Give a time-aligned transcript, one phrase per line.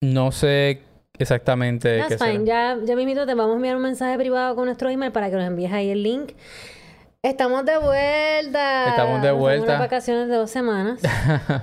[0.00, 0.82] No sé
[1.18, 2.44] exactamente That's qué fine.
[2.44, 2.76] será.
[2.76, 5.36] Ya, ya mismito te vamos a enviar un mensaje privado con nuestro email para que
[5.36, 6.32] nos envíes ahí el link.
[7.28, 8.88] Estamos de vuelta.
[8.90, 9.64] Estamos de vuelta.
[9.64, 11.00] unas vacaciones de dos semanas.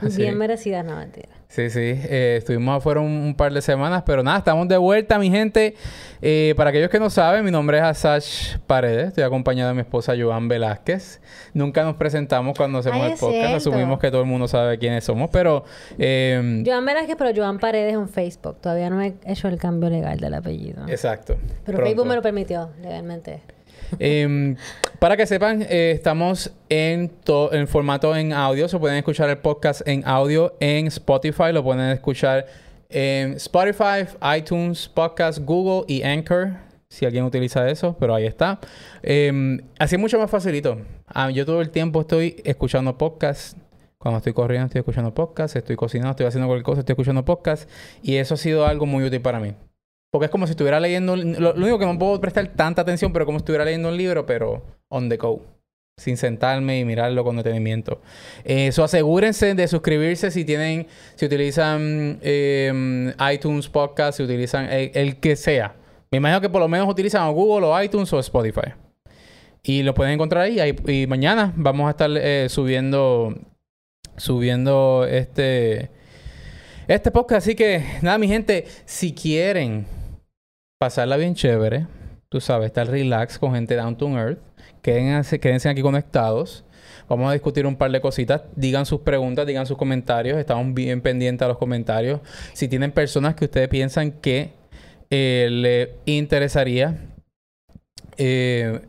[0.09, 0.21] Sí.
[0.23, 1.29] Bien merecidas, no mentira.
[1.47, 1.79] Sí, sí.
[1.79, 5.75] Eh, estuvimos afuera un, un par de semanas, pero nada, estamos de vuelta, mi gente.
[6.21, 9.09] Eh, para aquellos que no saben, mi nombre es Asach Paredes.
[9.09, 11.21] Estoy acompañado de mi esposa Joan Velázquez.
[11.53, 13.39] Nunca nos presentamos cuando hacemos Ay, el podcast.
[13.39, 13.57] cierto.
[13.57, 15.63] Asumimos que todo el mundo sabe quiénes somos, pero...
[15.97, 18.57] eh, Joan Velázquez, pero Joan Paredes en Facebook.
[18.59, 20.85] Todavía no he hecho el cambio legal del apellido.
[20.89, 21.35] exacto.
[21.65, 21.83] Pero Pronto.
[21.83, 23.41] Facebook me lo permitió legalmente.
[23.99, 24.55] Em,
[24.99, 27.11] para que sepan, eh, estamos en,
[27.51, 28.67] en formato en audio.
[28.67, 31.51] Se pueden escuchar el podcast en audio en Spotify.
[31.51, 32.45] Lo pueden escuchar
[32.89, 34.05] en Spotify,
[34.37, 36.51] iTunes, Podcast, Google y Anchor.
[36.87, 38.59] Si alguien utiliza eso, pero ahí está.
[39.01, 40.77] Em, así es mucho más facilito.
[41.07, 43.57] Ah, yo todo el tiempo estoy escuchando podcast.
[43.97, 45.55] Cuando estoy corriendo estoy escuchando podcast.
[45.55, 47.69] Estoy cocinando, estoy haciendo cualquier cosa, estoy escuchando podcast.
[48.03, 49.53] Y eso ha sido algo muy útil para mí.
[50.13, 51.15] Porque es como si estuviera leyendo...
[51.15, 54.27] Lo, único que no puedo prestar tanta atención, pero como si estuviera leyendo un libro,
[54.27, 55.41] pero on the go.
[55.99, 57.99] Sin sentarme y mirarlo con detenimiento.
[58.43, 60.85] Eso asegúrense de suscribirse si tienen...
[61.15, 65.77] Si utilizan eh, iTunes Podcast, si utilizan el, que sea.
[66.11, 68.71] Me imagino que por lo menos utilizan o Google o iTunes o Spotify.
[69.63, 70.59] Y lo pueden encontrar ahí.
[70.59, 73.33] ahí- Y mañana vamos a estar eh, subiendo...
[74.17, 75.89] Subiendo este...
[76.87, 77.47] Este podcast.
[77.47, 78.65] Así que, nada, mi gente.
[78.85, 79.87] Si quieren
[80.83, 81.87] pasarla bien chévere,
[82.27, 84.39] tú sabes, estar relax con gente down to earth,
[84.81, 86.65] quédense, quédense aquí conectados.
[87.07, 88.41] Vamos a discutir un par de cositas.
[88.57, 90.37] Digan sus preguntas, digan sus comentarios.
[90.37, 92.19] Estamos bien pendientes a los comentarios.
[92.51, 94.49] Si tienen personas que ustedes piensan que
[95.09, 96.97] eh, le interesaría
[98.17, 98.81] eh,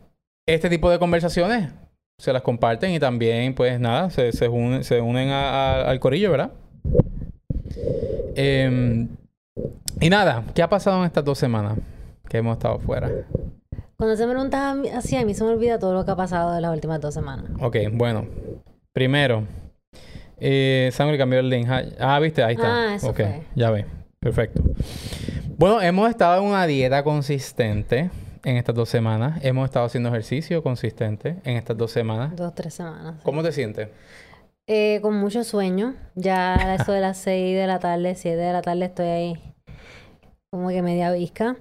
[0.45, 1.71] este tipo de conversaciones,
[2.19, 6.51] se las comparten y también, pues nada, se, se unen, se unen al corillo, ¿verdad?
[8.35, 9.07] Em,
[10.01, 11.77] y nada, ¿qué ha pasado en estas dos semanas
[12.29, 13.09] que hemos estado fuera?
[13.97, 16.53] Cuando se me pregunta así, a mí se me olvida todo lo que ha pasado
[16.53, 17.45] de las últimas dos semanas.
[17.61, 18.25] Ok, bueno.
[18.91, 19.43] Primero,
[20.37, 21.67] eh, Samuel cambió el link.
[21.69, 22.89] Ah, Ah, viste, ahí está.
[22.91, 23.43] Ah, eso Ok, fue.
[23.55, 23.85] ya ve.
[24.19, 24.61] Perfecto.
[25.57, 28.09] Bueno, hemos estado en una dieta consistente
[28.43, 29.39] en estas dos semanas.
[29.43, 32.35] Hemos estado haciendo ejercicio consistente en estas dos semanas.
[32.35, 33.15] Dos, tres semanas.
[33.17, 33.21] sí.
[33.23, 33.87] ¿Cómo te sientes?
[34.67, 35.95] Eh, con mucho sueño.
[36.15, 39.55] Ya a eso de las 6 de la tarde, 7 de la tarde estoy ahí
[40.51, 41.57] como que media visca.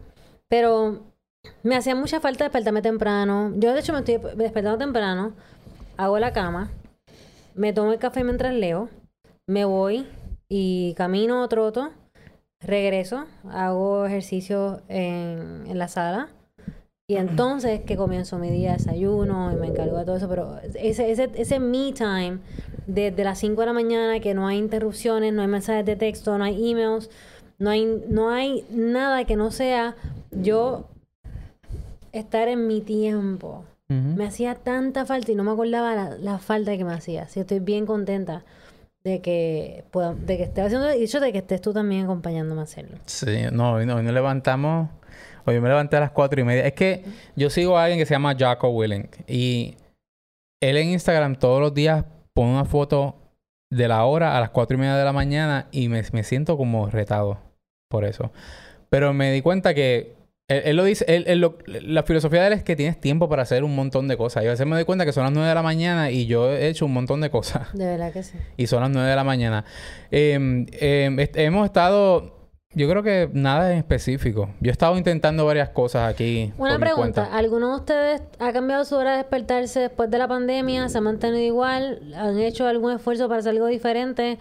[0.48, 1.00] Pero
[1.62, 3.53] me hacía mucha falta despertarme temprano.
[3.56, 5.34] Yo de hecho me estoy despertando temprano,
[5.97, 6.70] hago la cama,
[7.54, 8.88] me tomo el café mientras leo,
[9.47, 10.06] me voy
[10.48, 11.91] y camino, troto,
[12.60, 16.28] regreso, hago ejercicio en, en la sala.
[17.06, 20.28] Y entonces que comienzo mi día, desayuno y me encargo de todo eso.
[20.28, 22.38] Pero ese, ese, ese me time
[22.87, 26.37] desde las 5 de la mañana, que no hay interrupciones, no hay mensajes de texto,
[26.39, 27.11] no hay emails,
[27.59, 29.97] no hay, no hay nada que no sea
[30.31, 30.89] yo
[32.12, 33.65] estar en mi tiempo.
[33.87, 37.25] Me hacía tanta falta y no me acordaba la, la falta que me hacía.
[37.25, 38.43] Así estoy bien contenta
[39.05, 42.05] de que pueda, de que esté haciendo y de hecho de que estés tú también
[42.05, 42.97] acompañándome a hacerlo.
[43.05, 44.89] Sí, no, hoy no, hoy nos levantamos.
[45.45, 46.66] Hoy me levanté a las cuatro y media.
[46.66, 47.05] Es que
[47.37, 49.09] yo sigo a alguien que se llama Jaco Willing.
[49.28, 49.77] Y
[50.61, 53.17] él en Instagram todos los días pone una foto
[53.71, 56.56] de la hora a las cuatro y media de la mañana y me, me siento
[56.56, 57.39] como retado
[57.89, 58.33] por eso.
[58.91, 60.15] Pero me di cuenta que
[60.49, 63.28] él, él lo dice, él- él lo- la filosofía de él es que tienes tiempo
[63.28, 64.45] para hacer un montón de cosas.
[64.45, 66.50] Y a veces me doy cuenta que son las nueve de la mañana y yo
[66.53, 67.72] he hecho un montón de cosas.
[67.72, 68.37] De verdad que sí.
[68.56, 69.65] Y son las 9 de la mañana.
[70.11, 72.34] Eh, eh, est- hemos estado,
[72.75, 74.49] yo creo que nada en específico.
[74.61, 76.53] Yo he estado intentando varias cosas aquí.
[76.59, 77.37] Una por mi pregunta, cuenta.
[77.37, 80.89] ¿alguno de ustedes ha cambiado su hora de despertarse después de la pandemia?
[80.89, 82.01] ¿Se ha mantenido igual?
[82.17, 84.39] ¿Han hecho algún esfuerzo para hacer algo diferente?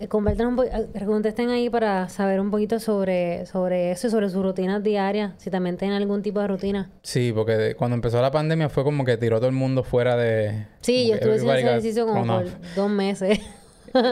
[0.00, 0.22] Eh, po-
[0.62, 5.32] eh, contesten ahí para saber un poquito sobre, sobre eso y sobre sus rutinas diarias,
[5.38, 6.88] si también tienen algún tipo de rutina.
[7.02, 10.16] Sí, porque de- cuando empezó la pandemia fue como que tiró todo el mundo fuera
[10.16, 10.66] de...
[10.82, 13.40] Sí, yo estuve haciendo ese ejercicio como por dos meses.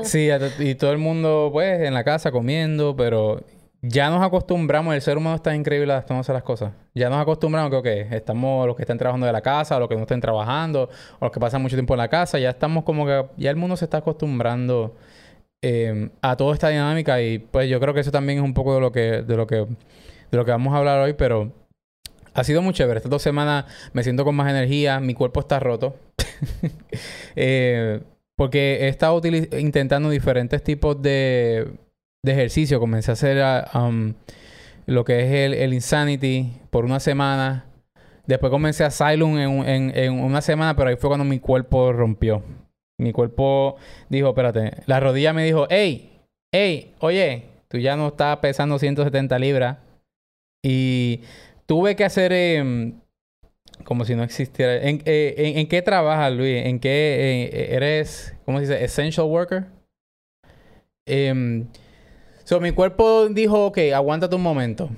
[0.04, 0.28] Sí,
[0.58, 3.42] y todo el mundo pues en la casa comiendo, pero
[3.82, 6.72] ya nos acostumbramos, el ser humano está increíble adaptándose a las cosas.
[6.94, 9.88] Ya nos acostumbramos que, ok, estamos los que están trabajando de la casa, o los
[9.88, 10.88] que no estén trabajando,
[11.18, 13.56] o los que pasan mucho tiempo en la casa, ya estamos como que, ya el
[13.56, 14.96] mundo se está acostumbrando
[15.62, 18.74] eh, a toda esta dinámica y pues yo creo que eso también es un poco
[18.74, 21.52] de lo que, de lo que, de lo que vamos a hablar hoy, pero
[22.34, 22.98] ha sido muy chévere.
[22.98, 25.96] Estas dos semanas me siento con más energía, mi cuerpo está roto.
[27.38, 28.00] Eh,
[28.36, 29.20] porque he estado
[29.58, 31.72] intentando diferentes tipos de,
[32.24, 32.78] de ejercicio.
[32.78, 34.14] Comencé a hacer ah, um,
[34.86, 37.66] lo que es el, el Insanity por una semana.
[38.26, 41.92] Después comencé a Asylum en, en, en una semana, pero ahí fue cuando mi cuerpo
[41.92, 42.42] rompió.
[42.98, 43.76] Mi cuerpo
[44.08, 46.22] dijo, espérate, la rodilla me dijo, hey,
[46.52, 49.78] hey, oye, Tú ya no estás pesando 170 libras.
[50.62, 51.20] Y
[51.66, 52.32] tuve que hacer...
[52.32, 53.00] em,
[53.84, 54.76] como si no existiera.
[54.88, 56.64] ¿En, eh, en, qué trabajas, Luis?
[56.64, 59.66] ¿En qué eh, eres, cómo se dice, essential worker?
[61.06, 61.66] Em,
[62.44, 64.90] so, mi cuerpo dijo, ok, aguántate un momento.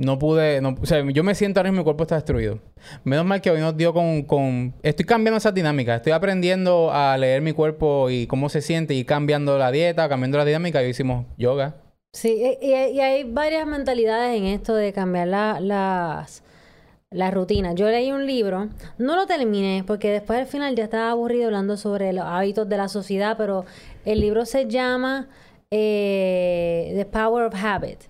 [0.00, 2.58] No pude, no, o sea, yo me siento ahora mismo mi cuerpo está destruido.
[3.04, 4.74] Menos mal que hoy nos dio con, con...
[4.82, 5.96] Estoy cambiando esas dinámicas.
[5.96, 10.36] Estoy aprendiendo a leer mi cuerpo y cómo se siente y cambiando la dieta, cambiando
[10.38, 10.82] la dinámica.
[10.82, 11.76] Y hicimos yoga.
[12.14, 16.43] Sí, y, hay varias mentalidades en esto de cambiar la- las,
[17.14, 17.74] las rutinas.
[17.76, 18.68] Yo leí un libro,
[18.98, 22.76] no lo terminé porque después al final ya estaba aburrido hablando sobre los hábitos de
[22.76, 23.64] la sociedad, pero
[24.04, 25.28] el libro se llama
[25.70, 28.00] eh, The Power of Habit.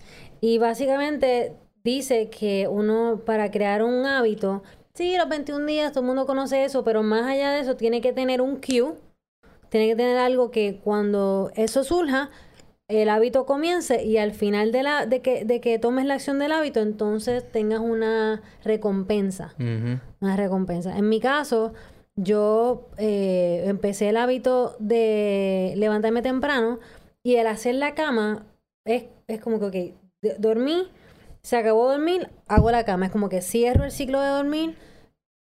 [0.40, 4.62] Y básicamente dice que uno para crear un hábito,
[4.94, 8.00] sí, los 21 días, todo el mundo conoce eso, pero más allá de eso tiene
[8.00, 8.94] que tener un cue,
[9.68, 12.30] tiene que tener algo que cuando eso surja,
[12.88, 16.38] el hábito comience y al final de, la, de, que, de que tomes la acción
[16.38, 19.54] del hábito, entonces tengas una recompensa.
[20.20, 20.96] Una recompensa.
[20.98, 21.72] En mi caso,
[22.16, 26.78] yo eh, empecé el hábito de levantarme temprano
[27.22, 28.46] y el hacer la cama
[28.84, 30.88] es, es como que, ok, de- dormí,
[31.42, 33.06] se acabó dormir, hago la cama.
[33.06, 34.76] Es como que cierro el ciclo de dormir,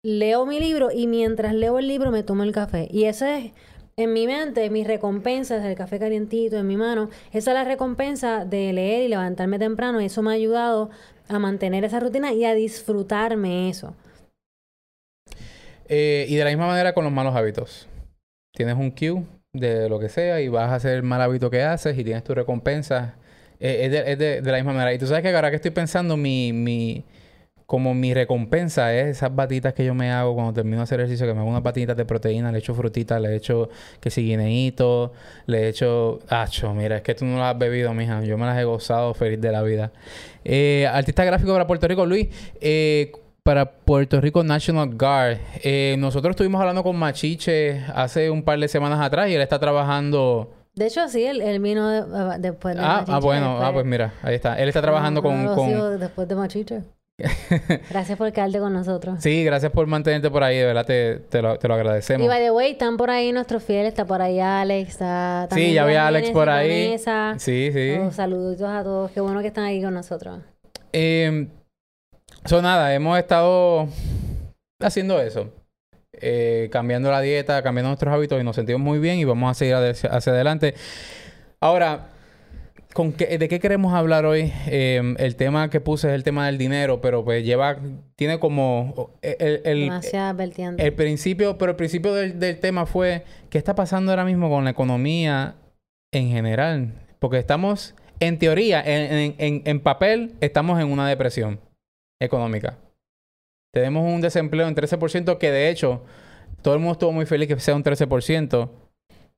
[0.05, 2.89] leo mi libro y mientras leo el libro me tomo el café.
[2.91, 3.53] Y ese es,
[3.97, 8.45] en mi mente, mis recompensas, el café calientito en mi mano, esa es la recompensa
[8.45, 10.01] de leer y levantarme temprano.
[10.01, 10.91] Y eso me ha ayudado
[11.29, 13.95] a mantener esa rutina y a disfrutarme eso.
[15.89, 17.89] Eh, y de la misma manera con los malos hábitos.
[18.55, 21.63] Tienes un cue de lo que sea y vas a hacer el mal hábito que
[21.63, 23.17] haces y tienes tu recompensa.
[23.61, 24.95] Eh, es de, es de- de la misma manera.
[24.95, 27.05] Y tú sabes que ahora que estoy pensando, mi, mi,
[27.73, 31.27] como mi recompensa es esas batitas que yo me hago cuando termino de hacer ejercicio,
[31.27, 35.15] que me hago unas batitas de proteína, le echo frutita, le echo que si guineíto,
[35.47, 36.19] le echo...
[36.29, 38.23] Acho, mira, es que tú no las has bebido, mija.
[38.25, 39.91] Yo me las he gozado feliz de la vida.
[40.45, 42.29] Eh, artista gráfico para Puerto Rico, Luis.
[42.61, 43.11] eh,
[43.43, 45.39] para Puerto Rico National Guard.
[45.65, 49.59] Eh, nosotros estuvimos hablando con Machiche hace un par de semanas atrás y él está
[49.59, 50.53] trabajando...
[50.75, 53.73] De hecho, sí, él, él vino de- después de Ah, Machiche, ah, bueno, después- ah,
[53.73, 54.59] pues mira, ahí está.
[54.59, 55.47] Él está trabajando con...
[55.55, 55.99] con...
[55.99, 56.81] después de Machiche.
[57.91, 59.17] Gracias por quedarte con nosotros.
[59.21, 62.25] Sí, gracias por mantenerte por ahí, de verdad te, te lo, te lo agradecemos.
[62.25, 65.71] Y by the way, están por ahí nuestros fieles, está por ahí Alex, está también
[65.71, 66.87] Sí, ya vi a Alex por ahí.
[66.87, 67.35] Vanessa.
[67.39, 67.97] Sí, sí.
[68.01, 70.41] Oh, saluditos a todos, qué bueno que están aquí con nosotros.
[70.93, 71.49] Eh,
[72.45, 73.89] so nada, hemos estado
[74.81, 75.51] haciendo eso.
[76.15, 79.55] Eh, cambiando la dieta, cambiando nuestros hábitos y nos sentimos muy bien y vamos a
[79.55, 80.75] seguir hacia adelante.
[81.61, 82.12] Ahora,
[82.95, 84.53] ¿con qué, ¿de qué queremos hablar hoy?
[84.67, 87.79] Eh, el tema que puse es el tema del dinero, pero pues lleva,
[88.17, 90.85] tiene como el, el- Demasiadas vertientes.
[90.85, 94.65] el principio, pero el principio del, del tema fue qué está pasando ahora mismo con
[94.65, 95.55] la economía
[96.13, 96.93] en general.
[97.19, 101.61] Porque estamos, en teoría, en, en- en- en papel, estamos en una depresión
[102.21, 102.79] económica.
[103.75, 106.03] Tenemos un desempleo en 13%, que de hecho,
[106.61, 108.69] todo el mundo estuvo muy feliz que sea un 13%,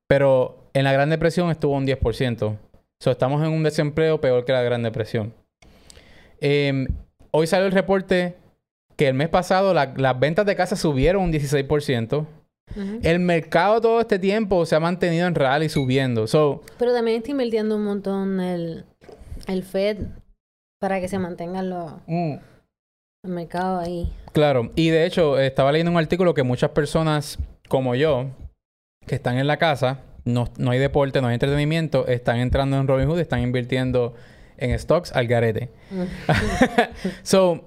[0.09, 2.57] pero en la Gran Depresión estuvo un 10%.
[3.05, 5.35] So, estamos en un desempleo peor que la Gran Depresión.
[6.41, 6.87] Eh,
[7.33, 8.35] hoy salió el reporte
[8.97, 12.27] que el mes pasado la- las ventas de casa subieron un 16%.
[12.75, 13.01] Ujú.
[13.03, 16.27] El mercado todo este tiempo se ha mantenido en rally subiendo.
[16.27, 18.87] So, Pero también está invirtiendo un montón el,
[19.49, 19.99] el Fed
[20.81, 22.37] para que se mantengan los mm,
[23.25, 24.11] el mercado ahí.
[24.33, 24.71] claro.
[24.77, 27.39] Y de hecho, estaba leyendo un artículo que muchas personas
[27.69, 28.29] como yo,
[29.07, 32.87] que están en la casa, no, no hay deporte, no hay entretenimiento, están entrando en
[32.89, 34.15] Robinhood y están invirtiendo
[34.57, 35.69] en stocks al garete.
[37.23, 37.65] so,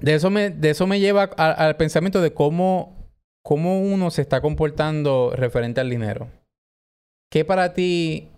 [0.00, 2.96] de eso me, de eso me lleva a- al pensamiento de cómo,
[3.42, 6.28] cómo uno se está comportando referente al dinero.
[7.30, 8.28] ¿Qué para ti,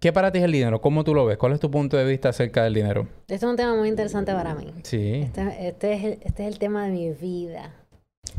[0.00, 0.80] qué para ti es el dinero?
[0.80, 1.38] ¿Cómo tú lo ves?
[1.38, 3.08] ¿Cuál es tu punto de vista acerca del dinero?
[3.22, 4.74] Este es un tema muy interesante para mí.
[4.82, 5.22] Sí.
[5.22, 7.74] Este, este es el, este es el tema de mi vida.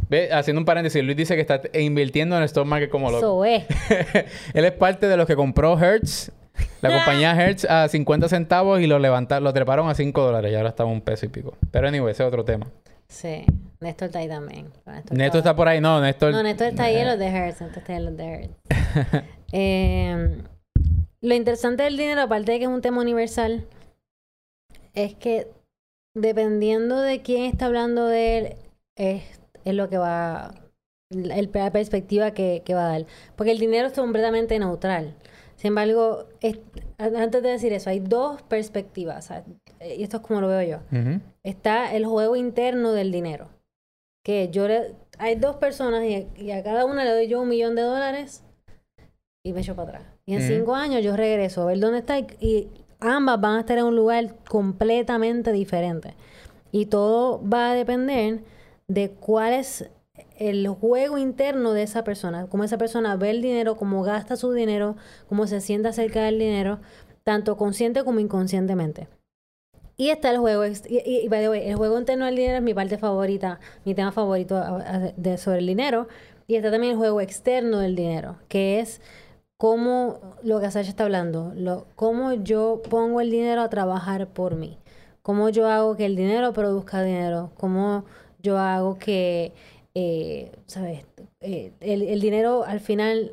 [0.09, 3.45] Ve, haciendo un paréntesis, Luis dice que está invirtiendo en el stock market como loco.
[3.45, 3.65] Eso es.
[4.53, 6.31] Él es parte de los que compró Hertz,
[6.81, 10.55] la compañía Hertz, a 50 centavos y lo levantaron, lo treparon a 5 dólares y
[10.55, 11.55] ahora está a un peso y pico.
[11.71, 12.67] Pero anyway, ese es otro tema.
[13.07, 13.45] Sí.
[13.81, 14.71] Néstor está ahí también.
[14.85, 16.31] Néstor, Néstor está por ahí, no, Néstor.
[16.31, 17.61] No, Néstor está ahí en los de Hertz.
[17.61, 19.25] Néstor está ahí en los de Hertz.
[19.53, 20.37] Eh,
[21.19, 23.67] lo interesante del dinero, aparte de que es un tema universal,
[24.93, 25.47] es que
[26.15, 28.55] dependiendo de quién está hablando de él,
[28.95, 30.53] es, es lo que va,
[31.09, 33.05] el, la perspectiva que, que va a dar.
[33.35, 35.15] Porque el dinero es completamente neutral.
[35.55, 36.59] Sin embargo, es-
[36.97, 39.29] antes de decir eso, hay dos perspectivas.
[39.97, 40.79] Y esto es como lo veo yo.
[41.43, 43.49] Está el juego interno del dinero.
[44.23, 47.49] Que yo le, hay dos personas y, y a cada una le doy yo un
[47.49, 48.43] millón de dólares
[49.43, 50.03] y me echo para atrás.
[50.25, 52.67] Y en cinco años yo regreso a ver dónde está y, y
[52.99, 56.13] ambas van a estar en un lugar completamente diferente.
[56.71, 58.41] Y todo va a depender
[58.93, 59.89] de cuál es
[60.37, 64.51] el juego interno de esa persona, cómo esa persona ve el dinero, cómo gasta su
[64.51, 64.95] dinero,
[65.29, 66.79] cómo se siente acerca del dinero,
[67.23, 69.07] tanto consciente como inconscientemente.
[69.97, 73.59] Y está el juego, y, y- el juego interno del dinero es mi parte favorita,
[73.85, 74.79] mi tema favorito
[75.17, 76.07] de, sobre el dinero.
[76.47, 78.99] Y está también el juego externo del dinero, que es
[79.57, 84.55] cómo, lo que Sasha está hablando, lo, cómo yo pongo el dinero a trabajar por
[84.55, 84.77] mí.
[85.21, 87.51] Cómo yo hago que el dinero produzca dinero.
[87.57, 88.05] Cómo
[88.41, 89.53] yo hago que,
[89.95, 91.05] eh, ¿sabes?
[91.41, 93.31] Eh, el, el dinero al final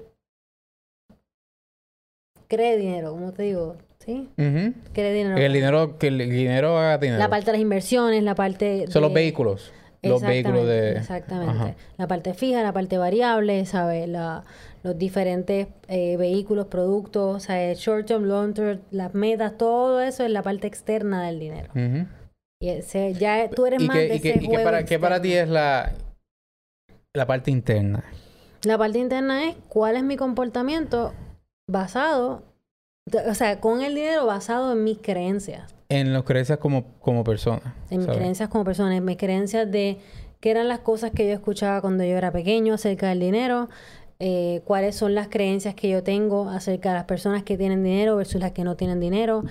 [2.48, 4.28] cree dinero, como te digo, ¿sí?
[4.38, 4.74] Ujú.
[4.92, 5.36] Cree dinero.
[5.36, 7.18] El dinero, que el dinero haga dinero.
[7.18, 9.72] La parte de las inversiones, la parte Son los vehículos.
[10.02, 10.92] Los vehículos de...
[10.92, 11.50] Exactamente.
[11.52, 11.74] Ajá.
[11.96, 14.08] La parte fija, la parte variable, ¿sabes?
[14.08, 14.44] La,
[14.84, 17.78] los diferentes eh, vehículos, productos, ¿sabes?
[17.80, 21.70] Short term, long term, las metas, todo eso es la parte externa del dinero.
[21.74, 22.06] Ujú.
[22.60, 25.22] Y ese, ya tú eres ¿Y más qué, de y ese y para, qué para
[25.22, 25.92] ti es la,
[27.14, 28.04] la parte interna?
[28.64, 31.12] La parte interna es cuál es mi comportamiento
[31.68, 32.42] basado,
[33.28, 35.72] o sea, con el dinero basado en mis creencias.
[35.88, 37.76] En las creencias como, como persona.
[37.90, 38.18] en mis ¿sabes?
[38.18, 39.98] creencias como persona, en mis creencias de
[40.40, 43.68] qué eran las cosas que yo escuchaba cuando yo era pequeño acerca del dinero,
[44.18, 48.16] eh, cuáles son las creencias que yo tengo acerca de las personas que tienen dinero
[48.16, 49.44] versus las que no tienen dinero,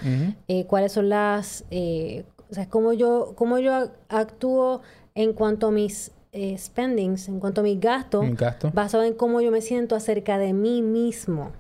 [0.50, 4.82] eh, cuáles son las, eh, o sea, cómo yo, cómo yo ac- actúo
[5.16, 8.72] en cuanto a mis eh, spendings, en cuanto a mis gastos, gasto.
[8.74, 11.52] basado en cómo yo me siento acerca de mí mismo.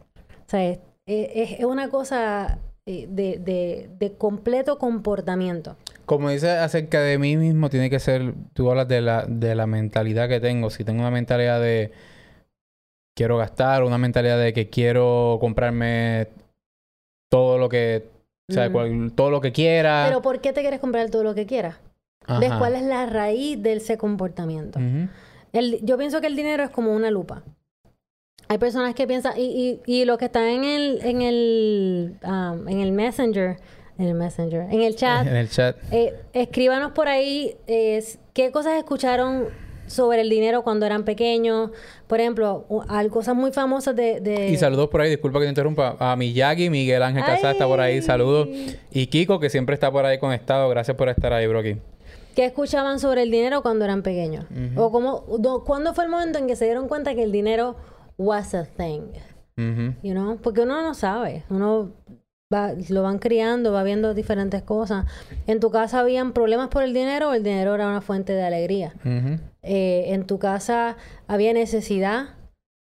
[0.46, 5.76] O sea, es, es- es una cosa eh, de, de, de completo comportamiento.
[6.06, 9.68] Como dices acerca de mí mismo, tiene que ser, tú hablas de la, de la
[9.68, 10.70] mentalidad que tengo.
[10.70, 11.92] Si tengo una mentalidad de
[13.16, 16.28] quiero gastar, una mentalidad de que quiero comprarme
[17.30, 18.08] todo lo que,
[18.50, 18.72] o sea, Mm.
[18.72, 20.06] cual- todo lo que quiera.
[20.08, 21.76] Pero ¿por qué te quieres comprar todo lo que quieras?
[22.40, 24.80] ¿Ves cuál es la raíz de ese comportamiento?
[25.54, 27.44] El- yo pienso que el dinero es como una lupa.
[28.50, 32.68] Hay personas que piensan, y, y, y los que están en el, en el, um,
[32.70, 33.58] en el messenger,
[33.98, 35.76] en el messenger, en el chat, En el chat.
[35.92, 38.02] eh, escríbanos por ahí eh,
[38.34, 39.48] qué cosas escucharon
[39.88, 41.72] sobre el dinero cuando eran pequeños.
[42.08, 44.20] Por ejemplo, al- cosas muy famosas de...
[44.22, 45.96] de- Y saludos por ahí, disculpa que te interrumpa.
[46.00, 48.48] A Miyagi, Miguel Ángel Casada está por ahí, saludos.
[48.92, 50.70] Y Kiko, que siempre está por ahí conectado.
[50.70, 51.78] Gracias por estar ahí, bro, aquí.
[52.36, 54.46] ¿Qué escuchaban sobre el dinero cuando eran pequeños?
[54.76, 57.76] O cómo, do- ¿cuándo fue el momento en que se dieron cuenta que el dinero
[58.18, 59.02] was a thing?
[59.58, 60.38] You know?
[60.38, 61.44] Porque uno no sabe.
[61.50, 61.92] Uno
[62.54, 65.06] va, lo van criando, va viendo diferentes cosas.
[65.48, 68.44] ¿En tu casa habían problemas por el dinero o el dinero era una fuente de
[68.44, 68.94] alegría?
[69.64, 72.36] Eh, ¿En tu casa había necesidad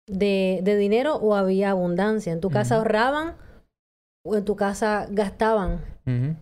[0.07, 2.33] de, de dinero o había abundancia?
[2.33, 3.35] ¿En tu casa ahorraban
[4.25, 5.81] o en tu casa gastaban?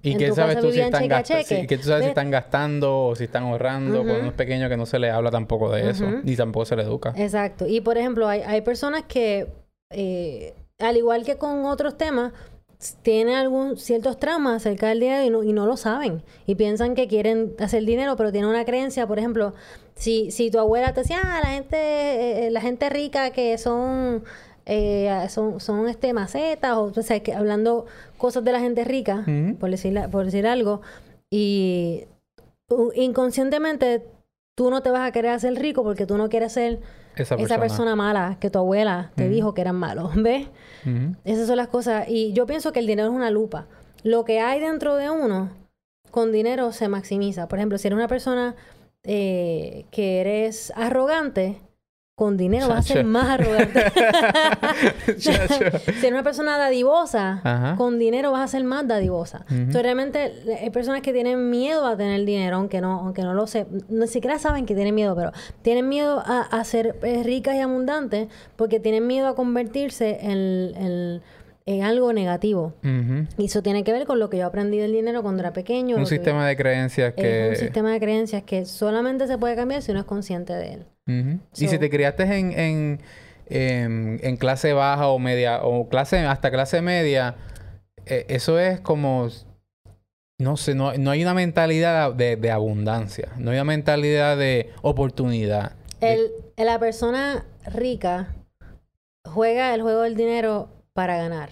[0.03, 3.25] ¿Y qué sabes tú si están cheque que tú sabes si están gastando o si
[3.25, 3.99] están ahorrando.
[3.99, 4.21] Cuando Ujú.
[4.21, 6.07] uno es pequeño que no se le habla tampoco de eso.
[6.23, 7.13] Ni tampoco se le educa.
[7.17, 7.67] Exacto.
[7.67, 9.49] Y por ejemplo, hay, hay personas que,
[9.91, 12.33] eh, al igual que con otros temas,
[13.03, 16.23] tienen algún ciertos traumas acerca del dinero y no, y no lo saben.
[16.47, 19.55] Y piensan que quieren hacer dinero, pero tienen una creencia, por ejemplo,
[19.95, 23.59] si, si tu abuela te decía, ah, la gente, eh, eh, la gente rica que
[23.59, 24.23] son,
[24.65, 29.27] eh, son, son este macetas, o, o sea, que hablando cosas de la gente rica,
[29.59, 30.81] por, decir, por decir algo,
[31.31, 32.05] y
[32.71, 34.07] uh, inconscientemente
[34.59, 36.81] tú no te vas a querer hacer rico porque tú no quieres ser
[37.15, 37.43] Esa persona.
[37.45, 40.49] esa persona mala que tu abuela te dijo que eran malos, ¿ves?
[41.25, 42.09] Esas son las cosas.
[42.09, 43.69] Y yo pienso que el dinero es una lupa.
[44.03, 45.51] Lo que hay dentro de uno,
[46.11, 47.47] con dinero se maximiza.
[47.47, 48.57] Por ejemplo, si eres una persona
[49.05, 51.61] eh, que eres arrogante,
[52.19, 53.85] con dinero vas a ser más arrogante.
[55.19, 57.77] Si eres una persona dadivosa, Ajá.
[57.77, 59.43] con dinero vas a ser más dadivosa.
[59.47, 59.55] Ujú.
[59.55, 63.47] Entonces, realmente hay personas que tienen miedo a tener dinero, aunque no, aunque no lo
[63.47, 65.31] sé, ni siquiera saben que tienen miedo, pero
[65.63, 70.75] tienen miedo a, a ser eh, ricas y abundantes porque tienen miedo a convertirse en,
[70.77, 71.23] en-
[71.71, 72.73] en algo negativo.
[73.37, 75.97] Y eso tiene que ver con lo que yo aprendí del dinero cuando era pequeño.
[75.99, 77.49] Un sistema de creencias que...
[77.53, 80.73] Es un sistema de creencias que solamente se puede cambiar si uno es consciente de
[80.73, 80.87] él.
[81.55, 83.01] Y So- si te criaste en, en,
[83.51, 87.35] en, en clase baja o media, o clase hasta clase media,
[88.07, 89.29] eh, eso es como,
[90.41, 94.71] no sé, no, no hay una mentalidad de, de abundancia, no hay una mentalidad de
[94.81, 95.73] oportunidad.
[96.01, 98.35] De- El, la persona rica
[99.27, 101.51] juega el juego del dinero para ganar.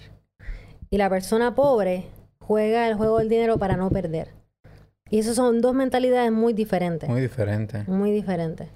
[0.89, 2.03] Y la persona pobre
[2.37, 4.33] juega el juego del dinero para no perder.
[5.09, 7.07] Y eso son dos mentalidades muy diferentes.
[7.07, 7.85] muy diferente.
[7.87, 8.67] Muy diferentes.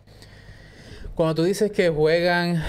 [1.14, 2.64] Cuando tú dices que juegan,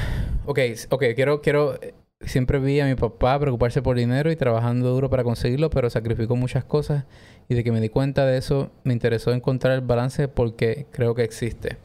[0.46, 0.58] ok,
[0.90, 1.78] ok, quiero, quiero,
[2.24, 6.36] siempre vi a mi papá preocuparse por dinero y trabajando duro para conseguirlo, pero sacrificó
[6.36, 7.04] muchas cosas
[7.48, 11.14] y de que me di cuenta de eso me interesó encontrar el balance porque creo
[11.14, 11.76] que existe.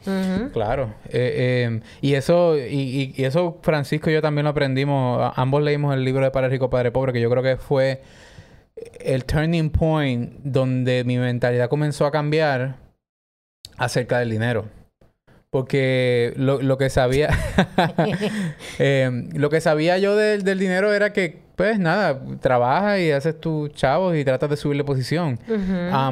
[0.52, 0.94] Claro.
[1.06, 5.32] Eh, eh, y eso y, y, eso Francisco y yo también lo aprendimos.
[5.36, 8.02] ambos leímos el libro de Padre Rico, Padre Pobre, que yo creo que fue
[9.00, 12.76] el turning point donde mi mentalidad comenzó a cambiar
[13.76, 14.66] acerca del dinero.
[15.50, 17.30] Porque lo, lo que sabía...
[18.78, 23.40] Em, lo que sabía yo del, del, dinero era que, pues nada, trabajas y haces
[23.40, 25.38] tus chavos y tratas de subirle posición.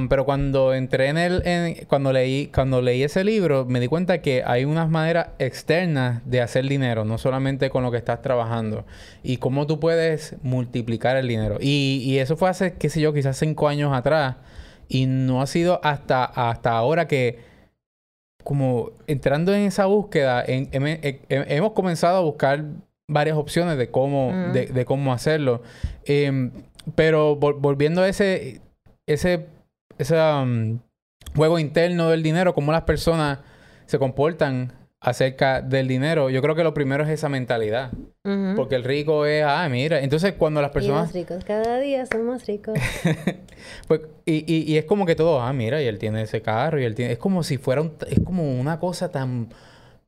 [0.08, 1.86] pero cuando entré en el...
[1.86, 6.40] cuando, leí, cuando leí ese libro, me di cuenta que hay unas maneras externas de
[6.40, 8.86] hacer dinero, no solamente con lo que estás trabajando.
[9.22, 11.58] Y cómo tú puedes multiplicar el dinero.
[11.60, 14.36] Y, y eso fue hace, qué sé yo, quizás cinco años atrás.
[14.88, 17.55] Y no ha sido hasta, hasta ahora que
[18.46, 22.64] como entrando en esa búsqueda, hemos comenzado a buscar
[23.10, 24.52] varias opciones de cómo, mm.
[24.52, 25.62] de, cómo hacerlo.
[26.04, 26.52] Em,
[26.94, 28.60] pero volviendo a ese,
[29.08, 29.48] ese,
[29.98, 30.78] ese um,
[31.34, 33.40] juego interno del dinero, cómo las personas
[33.86, 34.72] se comportan
[35.06, 37.92] acerca del dinero, yo creo que lo primero es esa mentalidad.
[38.56, 41.06] Porque el rico es, ah, mira, entonces cuando las personas...
[41.06, 42.76] más ricos, cada día son más ricos.
[43.86, 46.84] pues, y, y, es como que todo, ah, mira, y él tiene ese carro, y
[46.84, 47.12] él tiene...
[47.12, 47.92] Es como si fuera un...
[48.08, 49.50] Es como una cosa tan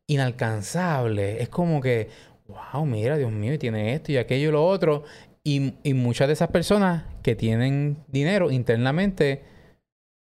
[0.08, 1.40] inalcanzable.
[1.40, 2.08] Es como que,
[2.48, 5.04] wow, mira, Dios mío, y tiene esto y aquello y lo otro.
[5.44, 9.44] Y, y muchas de esas personas que tienen dinero internamente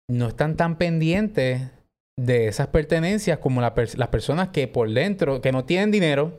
[0.07, 1.63] no están tan pendientes
[2.17, 6.33] de esas pertenencias como las personas que por dentro, que no tienen dinero,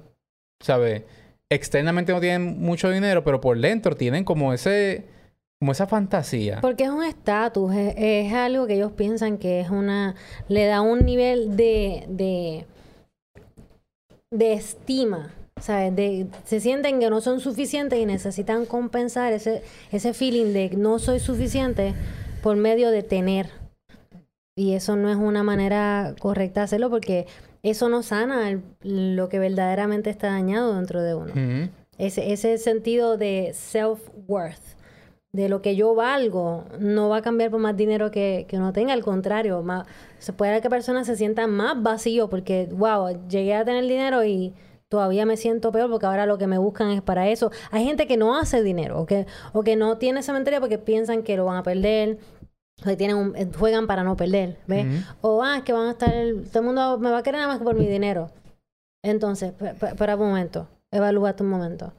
[0.59, 1.03] ¿sabes?
[1.49, 5.05] Externamente no tienen mucho dinero, pero por dentro tienen como ese
[5.59, 6.61] como esa fantasía.
[6.61, 10.15] Porque es un estatus, es, algo que ellos piensan que es una
[10.49, 12.65] le da un nivel de de
[14.31, 15.31] de estima,
[15.61, 16.27] ¿sabes?
[16.45, 21.19] Se sienten que no son suficientes y necesitan compensar ese ese feeling de no soy
[21.19, 21.93] suficiente
[22.41, 23.66] por medio de tener.
[24.57, 27.27] Y eso no es una manera correcta de hacerlo porque
[27.61, 31.69] eso no sana lo que verdaderamente está dañado dentro de uno.
[31.99, 34.75] ese, ese sentido de self-worth,
[35.31, 38.73] de lo que yo valgo, no va a cambiar por más dinero que, que uno
[38.73, 38.93] tenga.
[38.93, 39.85] Al contrario, más,
[40.17, 44.55] se puede que personas se sientan más vacío porque, wow, llegué a tener dinero y
[44.89, 47.51] todavía me siento peor porque ahora lo que me buscan es para eso.
[47.69, 50.79] Hay gente que no hace dinero o que, o que no tiene esa mentalidad porque
[50.79, 52.17] piensan que lo van a perder,
[52.85, 55.03] o tienen eh, juegan para no perder, ¿ves?
[55.21, 57.51] O, ah, es que van a estar, todo el mundo me va a querer nada
[57.51, 58.29] más que por mi dinero.
[59.03, 61.93] Entonces, espera un momento, evalúa un momento.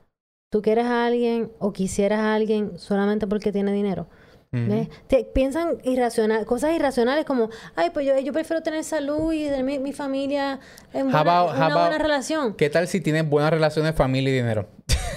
[0.50, 4.06] ¿Tú quieres a alguien o quisieras a alguien solamente porque tiene dinero?
[4.50, 4.88] ¿Ves?
[5.06, 9.64] Te, piensan irracional, cosas irracionales como, ay, pues yo, yo prefiero tener salud y tener
[9.64, 10.58] mi, mi familia
[10.94, 12.54] en una buena relación.
[12.54, 14.68] ¿Qué tal si tienes buenas relaciones, familia y dinero?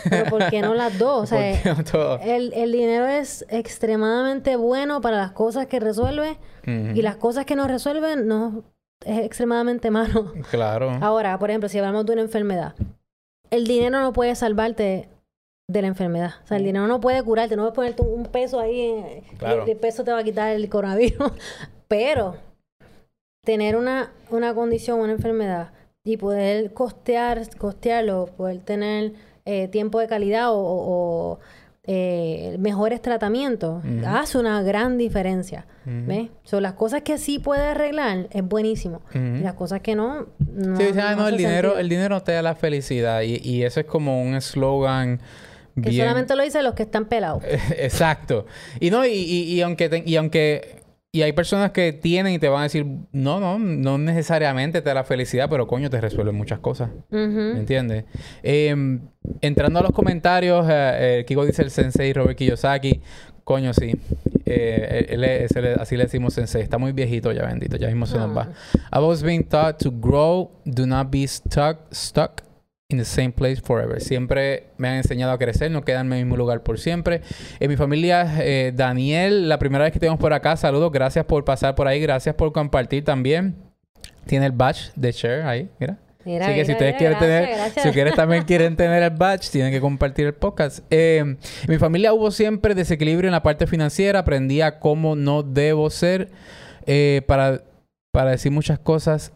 [0.10, 1.22] Pero ¿por qué no las dos?
[1.22, 7.16] O sea, el, el, dinero es extremadamente bueno para las cosas que resuelve y las
[7.16, 8.64] cosas que no resuelven no
[9.06, 10.34] es extremadamente malo.
[10.50, 10.98] Claro.
[11.02, 12.76] Ahora, por ejemplo, si hablamos de una enfermedad,
[13.50, 15.10] el dinero no puede salvarte
[15.72, 16.34] de la enfermedad.
[16.44, 19.64] O sea, el dinero no puede curarte, no puedes ponerte un peso ahí claro.
[19.68, 21.32] y el peso te va a quitar el coronavirus.
[21.88, 22.36] Pero
[23.44, 25.72] tener una, una condición, una enfermedad
[26.04, 29.14] y poder costear, costearlo, poder tener
[29.46, 31.40] eh, tiempo de calidad o,
[31.84, 35.66] eh, mejores tratamientos, hace una gran diferencia.
[35.84, 36.30] ¿Ves?
[36.44, 39.02] Son las cosas que sí puede arreglar es buenísimo.
[39.14, 40.28] Y las cosas que no.
[40.40, 43.22] no sí, no, el dinero, el dinero te da la felicidad.
[43.22, 45.20] Y, y eso es como un eslogan.
[45.82, 47.44] Que solamente lo dicen los que están pelados.
[47.78, 48.46] Exacto.
[48.80, 50.82] Y no, y, y, y aunque y aunque
[51.14, 54.88] y hay personas que tienen y te van a decir, no, no, no necesariamente te
[54.88, 56.90] da la felicidad, pero coño, te resuelve muchas cosas.
[57.10, 58.06] ¿Me entiendes?
[58.44, 59.02] Em,
[59.42, 63.02] entrando a los comentarios, eh, eh, Kiko dice el sensei Robert Kiyosaki.
[63.44, 63.92] Coño, sí.
[64.46, 65.26] Eh, él,
[65.82, 66.62] así le decimos sensei.
[66.62, 67.76] Está muy viejito ya, bendito.
[67.76, 68.48] Ya mismo se nos va.
[68.94, 72.42] I was being taught to grow, do not be stuck, stuck
[72.92, 74.02] in the same place forever.
[74.02, 77.22] Siempre me han enseñado a crecer, no quedarme en el mismo lugar por siempre.
[77.60, 81.44] En mi familia, eh, Daniel, la primera vez que estamos por acá, saludos, gracias por
[81.46, 83.56] pasar por ahí, gracias por compartir también.
[84.26, 85.98] Tiene el badge de share ahí, mira.
[86.22, 89.82] Así que si ustedes quieren tener, si ustedes también quieren tener el badge, tienen que
[89.82, 90.80] compartir el podcast.
[90.92, 95.42] Eh, en mi familia hubo siempre desequilibrio en la parte financiera, aprendí a cómo no
[95.42, 96.30] debo ser
[96.86, 97.64] eh, para,
[98.12, 99.34] para decir muchas cosas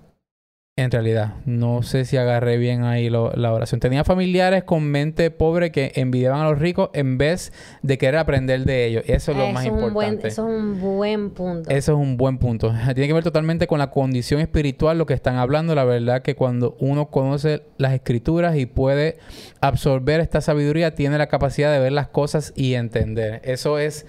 [0.77, 3.79] En realidad, no sé si agarré bien ahí lo- la oración.
[3.79, 8.65] Tenía familiares con mente pobre que envidiaban a los ricos en vez de querer aprender
[8.65, 9.03] de ellos.
[9.07, 9.85] Eso es lo más es un buen,
[10.15, 10.27] importante.
[10.27, 11.69] eso es un buen punto.
[11.69, 12.73] Eso es un buen punto.
[12.93, 15.75] Tiene que ver totalmente con la condición espiritual, lo que están hablando.
[15.75, 19.17] La verdad que cuando uno conoce las escrituras y puede
[19.61, 23.39] absorber esta sabiduría, tiene la capacidad de ver las cosas y entender.
[23.45, 24.05] Eso es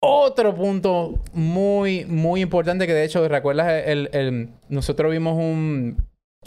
[0.00, 3.82] otro punto muy, muy importante que de hecho, ¿recuerdas?
[3.86, 6.02] El, el- nosotros vimos un,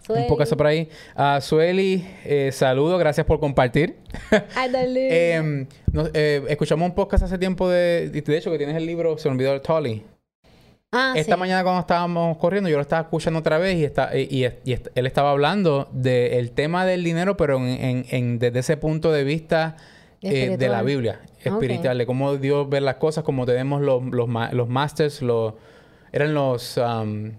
[0.09, 0.89] un poco por ahí.
[1.15, 3.97] A Sueli, eh, saludo, gracias por compartir.
[4.71, 5.07] Dale.
[5.37, 9.17] Eh, nos- eh, escuchamos un podcast hace tiempo de, de hecho, que tienes el libro,
[9.19, 10.03] se me olvidó el Tolly.
[10.91, 11.39] ah, Esta sí.
[11.39, 14.73] mañana cuando estábamos corriendo, yo lo estaba escuchando otra vez y, está, y, y- y
[14.73, 19.11] est- él estaba hablando del tema del dinero, pero en, en- en- desde ese punto
[19.11, 19.77] de vista
[20.23, 20.81] eh, de la.
[20.81, 25.53] Biblia, espiritual, de cómo Dios ve las cosas, como tenemos los, los, los masters, los,
[26.11, 27.31] eran los, um,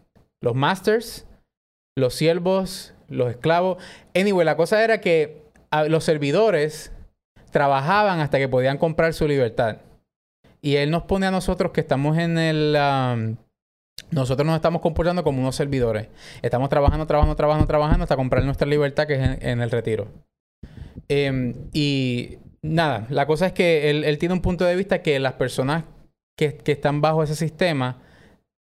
[0.43, 1.27] los masters,
[1.97, 3.83] los siervos, los esclavos.
[4.15, 6.93] Anyway, la cosa era que a- los servidores
[7.51, 9.79] trabajaban hasta que podían comprar su libertad.
[10.61, 12.77] Y Él nos pone a nosotros que estamos en el...
[12.77, 13.37] um,
[14.11, 16.09] nosotros nos estamos comportando como unos servidores.
[16.43, 20.09] Estamos trabajando, trabajando, trabajando, trabajando hasta comprar nuestra libertad que es en, en el retiro.
[21.09, 25.35] Em, y nada, la cosa es que él, tiene un punto de vista que las
[25.35, 25.85] personas
[26.37, 28.01] que, están bajo ese sistema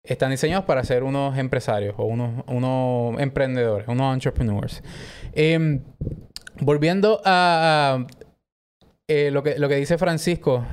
[0.06, 4.84] están diseñados para ser unos empresarios o unos, emprendedores, unos entrepreneurs.
[5.32, 5.82] Em,
[6.60, 8.08] volviendo a, a,
[9.08, 10.66] eh, lo, que, dice Francisco.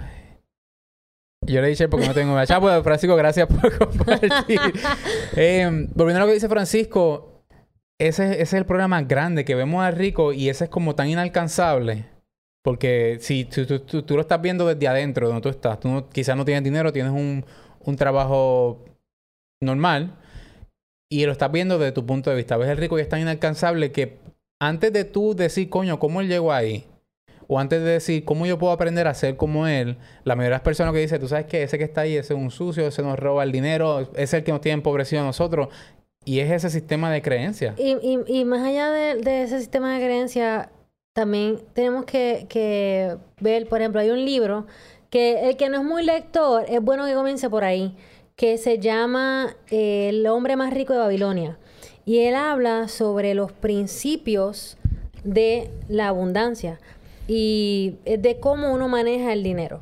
[1.47, 2.37] Yo le dije porque no tengo...
[2.37, 4.61] Ah, pues, Francisco, gracias por compartir.
[5.37, 7.45] Em, volviendo a lo que dice Francisco,
[7.99, 12.07] ese, es el problema grande, que vemos al rico y ese es como tan inalcanzable.
[12.63, 15.89] Porque si tú, tú- tú- tú lo estás viendo desde adentro, donde tú estás, tú
[15.89, 17.45] no- quizás no tienes dinero, tienes un,
[17.81, 18.85] un trabajo
[19.63, 20.15] normal
[21.11, 22.57] y lo estás viendo desde tu punto de vista.
[22.57, 24.19] Ves el rico y es tan inalcanzable que
[24.61, 26.85] antes de tú decir, coño, ¿cómo él llegó ahí?
[27.49, 29.97] O antes de decir, ¿cómo yo puedo aprender a ser como él?
[30.25, 32.35] La mayoría de las personas que dicen, tú sabes que ese que está ahí, ese
[32.35, 35.25] es un sucio, ese nos roba el dinero, es el que nos tiene empobrecido a
[35.25, 35.69] nosotros.
[36.25, 37.75] Y es ese sistema de creencias.
[37.81, 40.71] Y, y, y más allá de, de ese sistema de creencia,
[41.13, 44.67] también tenemos que, ver, por ejemplo, hay un libro
[45.11, 47.97] que el que no es muy lector, es bueno que comience por ahí,
[48.37, 51.59] que se llama eh, El hombre más rico de Babilonia.
[52.07, 54.79] Y él habla sobre los principios
[55.25, 56.81] de la abundancia
[57.29, 59.81] y eh, de cómo uno maneja el dinero.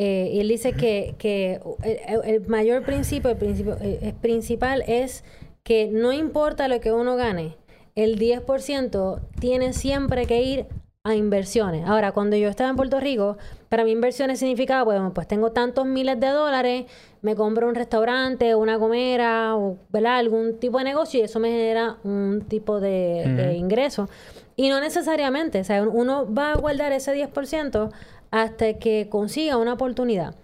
[0.00, 4.84] Eh, y él dice que, que el, el mayor principio, el principio eh, eh, principal
[4.86, 5.24] es
[5.64, 7.56] que no importa lo que uno gane,
[7.98, 10.66] el 10% tiene siempre que ir
[11.02, 11.84] a inversiones.
[11.84, 15.84] Ahora, cuando yo estaba en Puerto Rico, para mí inversiones significaba, bueno, pues tengo tantos
[15.84, 16.86] miles de dólares,
[17.22, 20.18] me compro un restaurante, una comera, o, ¿verdad?
[20.18, 24.08] algún tipo de negocio y eso me genera un tipo de, de ingreso.
[24.54, 27.90] Y no necesariamente, o sea, uno va a guardar ese 10%
[28.30, 30.34] hasta que consiga una oportunidad.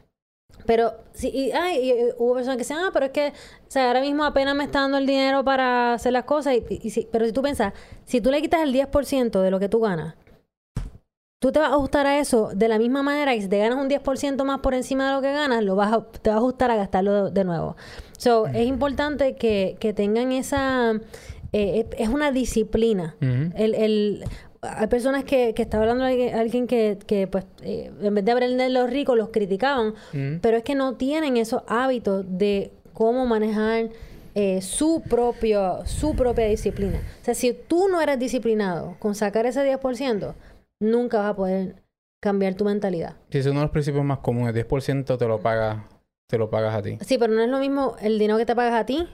[0.66, 3.88] Pero sí, y, ay, y, hubo personas que decían, ah, pero es que, o sea,
[3.88, 6.54] ahora mismo apenas me está dando el dinero para hacer las cosas.
[6.54, 7.72] Y, y si- pero si tú piensas,
[8.04, 10.14] si tú le quitas el 10% de lo que tú ganas,
[11.40, 13.78] tú te vas a ajustar a eso de la misma manera que si te ganas
[13.78, 16.38] un 10% más por encima de lo que ganas, lo vas a- te vas a
[16.38, 17.76] ajustar a gastarlo de, de nuevo.
[18.16, 20.92] So, es importante que, que tengan esa...
[21.52, 23.16] eh, es una disciplina.
[23.20, 24.24] El, el-
[24.64, 28.32] hay personas que, que estaba hablando alguien, alguien que, que, pues, eh, en vez de
[28.32, 30.38] aprender los ricos, los criticaban, Ujú.
[30.40, 33.90] pero es que no tienen esos hábitos de cómo manejar
[34.34, 36.98] eh, su, propio, su propia disciplina.
[37.22, 40.34] O sea, si tú no eres disciplinado con sacar ese 10%,
[40.80, 41.76] nunca vas a poder
[42.20, 43.16] cambiar tu mentalidad.
[43.30, 44.54] Sí, es uno de los principios más comunes.
[44.54, 45.84] 10% te lo pagas,
[46.26, 46.98] te lo pagas a ti.
[47.02, 49.06] Sí, pero no es lo mismo el dinero que te pagas a ti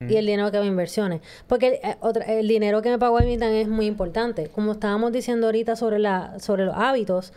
[0.00, 1.22] y el dinero que va a inversiones.
[1.46, 4.48] Porque el, eh, otra- el dinero que me pagó también es muy importante.
[4.48, 7.32] Como estábamos diciendo ahorita sobre, la, sobre los hábitos,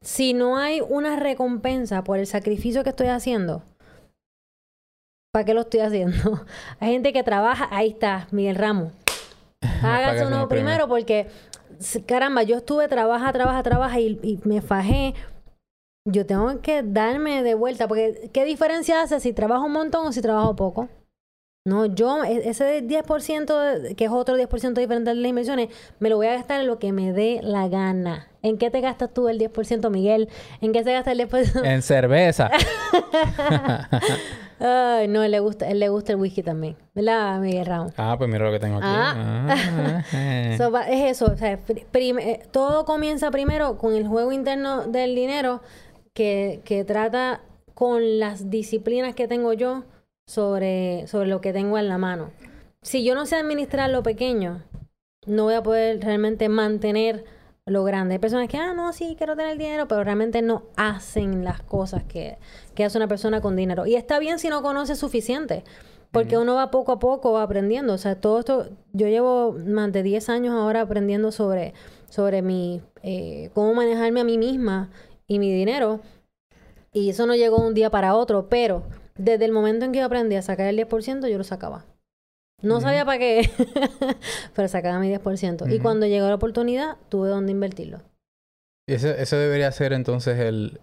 [0.00, 3.62] si no hay una recompensa por el sacrificio que estoy haciendo,
[5.32, 6.44] ¿para qué lo estoy haciendo?
[6.80, 8.92] hay gente que trabaja, ahí está, Miguel Ramos.
[9.82, 11.26] Hágase uno primero porque,
[12.06, 15.14] caramba, yo estuve, trabaja, trabaja, trabaja y, y me fajé.
[16.08, 20.12] Yo tengo que darme de vuelta, porque ¿qué diferencia hace si trabajo un montón o
[20.12, 20.88] si trabajo poco?
[21.66, 26.08] No, yo, e- ese 10%, de- que es otro 10% diferente de las inversiones, me
[26.08, 28.28] lo voy a gastar en lo que me dé la gana.
[28.42, 30.28] ¿En qué te gastas tú el 10%, Miguel?
[30.60, 31.64] ¿En qué se gasta el 10%?
[31.64, 32.52] En cerveza.
[34.60, 36.76] Ay, no, él le gusta, él le gusta el whisky también.
[36.94, 37.92] ¿Verdad, Miguel Ramos?
[37.96, 38.86] ah, pues mira lo que tengo aquí.
[38.88, 39.46] Ah.
[39.48, 40.54] Ah, eh.
[40.56, 41.58] So, es eso, o sea,
[41.92, 45.62] eh, todo comienza primero con el juego interno del dinero
[46.14, 47.40] que, que trata
[47.74, 49.82] con las disciplinas que tengo yo
[50.26, 52.30] sobre, sobre lo que tengo en la mano.
[52.82, 54.62] si yo no sé administrar lo pequeño,
[55.26, 57.24] no voy a poder realmente mantener
[57.66, 58.14] lo grande.
[58.14, 62.04] Hay personas que, ah, no, sí, quiero tener dinero, pero realmente no hacen las cosas
[62.04, 62.38] que,
[62.74, 63.86] que hace una persona con dinero.
[63.86, 65.64] Y está bien si no conoce suficiente,
[66.12, 67.92] porque uno va poco a poco aprendiendo.
[67.92, 71.74] O sea, todo esto, yo llevo más de 10 años ahora aprendiendo sobre,
[72.08, 74.90] sobre mi, eh, cómo manejarme a mí misma
[75.26, 76.00] y mi dinero.
[76.92, 78.84] Y eso no llegó de un día para otro, pero
[79.18, 81.84] desde el momento en que yo aprendí a sacar el 10%, yo lo sacaba.
[82.62, 83.50] No sabía para qué,
[84.54, 85.72] pero sacaba mi 10%.
[85.72, 88.00] Y cuando llegó la oportunidad, tuve donde invertirlo.
[88.88, 90.80] Ese, ese debería ser entonces el,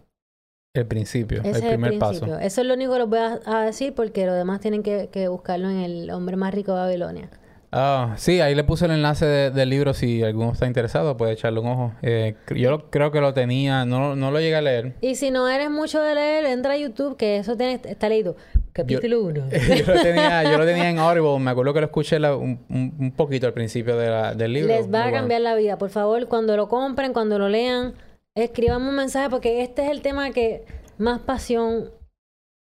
[0.76, 2.26] el principio, el primer paso.
[2.39, 5.28] Eso es lo único que les voy a, decir porque los demás tienen que, que
[5.28, 7.30] buscarlo en el hombre más rico de Babilonia.
[7.76, 11.60] Ah, sí, ahí le puse el enlace del libro si alguno está interesado, puede echarle
[11.60, 11.94] un ojo.
[12.04, 14.94] Eh, yo creo que lo tenía, no, no lo llegué a leer.
[15.02, 18.36] Y si no eres mucho de leer, entra a YouTube, que eso tiene, está leído.
[18.74, 19.50] Capítulo 1.
[19.76, 23.12] Yo, lo tenía, yo lo tenía en Audible, me acuerdo que lo escuché un, un,
[23.12, 24.68] poquito al principio del libro.
[24.68, 27.94] Les va a cambiar la vida, por favor, cuando lo compren, cuando lo lean,
[28.36, 30.66] escriban un mensaje porque este es el tema que
[30.98, 31.92] más pasión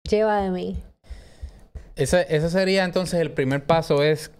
[0.09, 0.77] lleva de mí.
[1.95, 4.31] Ese, ese sería entonces el primer paso, es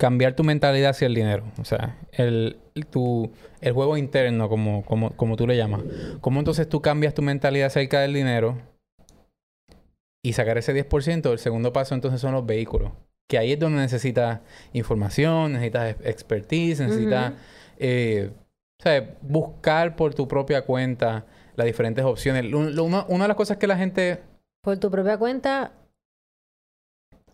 [0.00, 1.44] cambiar tu mentalidad hacia el dinero.
[1.60, 2.56] O sea, el,
[2.88, 5.82] tu, el juego interno, como, como, como tú le llamas.
[6.22, 8.56] ¿Cómo entonces tú cambias tu mentalidad acerca del dinero
[10.24, 11.30] y sacar ese 10%?
[11.30, 12.92] El segundo paso entonces son los vehículos.
[13.28, 14.40] Que ahí es donde necesitas
[14.72, 17.34] información, necesitas expertise, necesitas
[17.76, 18.30] eh,
[18.80, 22.50] o sea, buscar por tu propia cuenta las diferentes opciones.
[22.50, 24.22] una de las cosas que la gente...
[24.62, 25.72] Por tu propia cuenta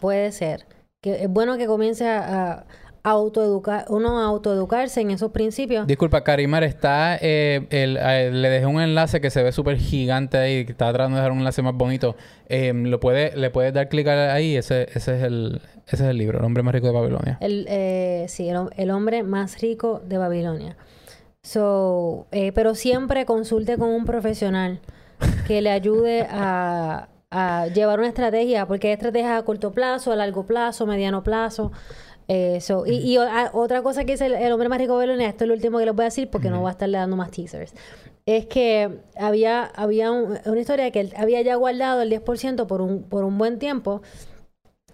[0.01, 0.76] puede ser
[1.13, 2.65] es bueno que comience a,
[3.11, 5.87] autoeducar, uno a autoeducarse en esos principios.
[5.87, 10.65] Disculpa, Karimar, está, eh, eh, le dejé un enlace que se ve súper gigante ahí,
[10.65, 12.17] que está tratando de dejar un enlace más bonito.
[12.49, 16.19] Eh, lo puede, le puedes dar clic ahí, ese, ese es el, ese es el
[16.19, 17.39] libro, El hombre más rico de Babilonia.
[17.41, 20.77] El, sí, el, hombre más rico de Babilonia.
[21.43, 24.81] So, pero siempre consulte con un profesional
[25.47, 30.17] que le ayude a a llevar una estrategia, porque hay estrategias a corto plazo, a
[30.17, 31.73] largo plazo, mediano plazo.
[32.29, 32.85] Eso.
[32.87, 33.19] Y,
[33.53, 35.95] otra cosa que es el, hombre más rico de esto es lo último que les
[35.95, 37.73] voy a decir porque no voy a estarle dando más teasers,
[38.27, 42.81] es que había, había una historia de que él había ya guardado el 10% por
[42.81, 44.03] un, por un buen tiempo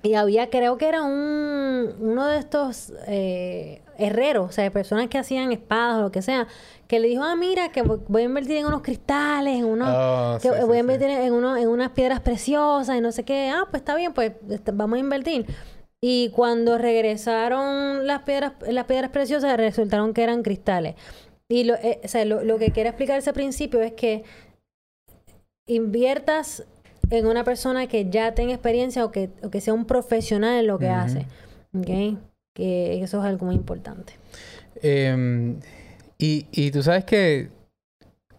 [0.03, 5.19] y había, creo que era un, uno de estos eh, herreros, o sea, personas que
[5.19, 6.49] hacían espadas o lo que sea,
[6.89, 10.39] que le dijo, ah, mira, que voy a invertir en unos cristales, en unos, oh,
[10.43, 13.51] que voy a invertir en, uno, en unas piedras preciosas y no sé qué.
[13.55, 15.47] Ah, pues está bien, pues este, vamos a invertir.
[16.01, 20.97] Y cuando regresaron las piedras, las piedras preciosas, resultaron que eran cristales.
[21.49, 24.25] Y lo, eh, o sea, lo, que quiere explicar ese principio es que
[25.67, 26.65] inviertas
[27.13, 30.67] en una persona que ya tenga experiencia o que, o que sea un profesional en
[30.67, 31.27] lo que hace.
[32.55, 34.15] Que eso es algo muy importante.
[34.83, 35.57] Eh,
[36.19, 37.51] y, y tú sabes que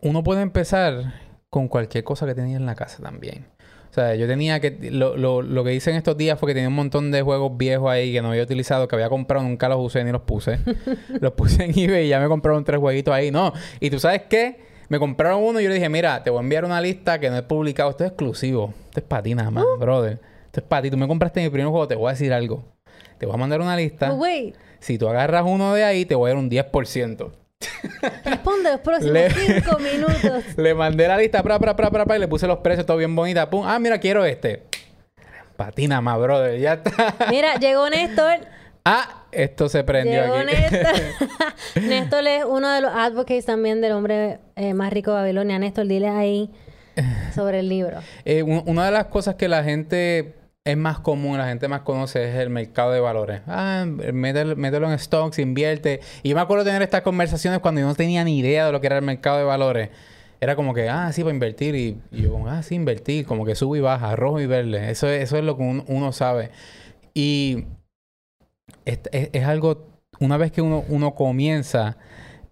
[0.01, 1.13] uno puede empezar
[1.49, 3.45] con cualquier cosa que tenía en la casa también.
[3.91, 4.89] O sea, yo tenía que...
[4.91, 7.55] Lo, lo, lo, que hice en estos días fue que tenía un montón de juegos
[7.55, 10.57] viejos ahí que no había utilizado, que había comprado, nunca los usé ni los puse.
[11.21, 13.29] los puse en eBay y ya me compraron tres jueguitos ahí.
[13.29, 13.53] No.
[13.79, 14.72] Y tú sabes qué?
[14.89, 17.29] Me compraron uno y yo le dije, mira, te voy a enviar una lista que
[17.29, 17.89] no he publicado.
[17.89, 18.73] Esto es exclusivo.
[18.85, 19.79] Esto es para ti nada más, uh.
[19.79, 20.19] brother.
[20.45, 20.91] Esto es para ti.
[20.91, 22.65] Tú me compraste mi primer juego, te voy a decir algo.
[23.17, 24.11] Te voy a mandar una lista.
[24.11, 24.23] Oh,
[24.79, 27.31] si tú agarras uno de ahí, te voy a dar un 10%.
[28.25, 30.43] Responde los próximos cinco minutos.
[30.57, 33.15] le mandé la lista, pra, pra, pra, pra, y le puse los precios todo bien
[33.15, 33.49] bonita.
[33.49, 33.65] Pum.
[33.65, 34.63] Ah, mira, quiero este.
[35.55, 36.59] Patina más, brother.
[36.59, 37.15] Ya está.
[37.29, 38.39] Mira, llegó Néstor.
[38.85, 40.93] Ah, esto se prendió llegó Néstor.
[41.83, 45.59] Néstor es uno de los advocates también del hombre eh, más rico de Babilonia.
[45.59, 46.49] Néstor, dile ahí
[47.35, 47.99] sobre el libro.
[48.25, 52.29] Eh, una de las cosas que la gente es más común, la gente más conoce
[52.29, 53.41] es el mercado de valores.
[53.47, 55.99] Ah, mételo, en stocks, invierte.
[56.21, 58.79] Y yo me acuerdo tener estas conversaciones cuando yo no tenía ni idea de lo
[58.79, 59.89] que era el mercado de valores.
[60.39, 61.75] Era como que, ah, sí, para invertir.
[61.75, 63.25] Y, yo, ah, sí, invertir.
[63.25, 64.89] Como que sube y baja, rojo y verde.
[64.89, 66.51] Eso, eso es lo que uno, sabe.
[67.13, 67.65] Y
[68.85, 69.87] es, algo,
[70.19, 71.97] una vez que uno, uno comienza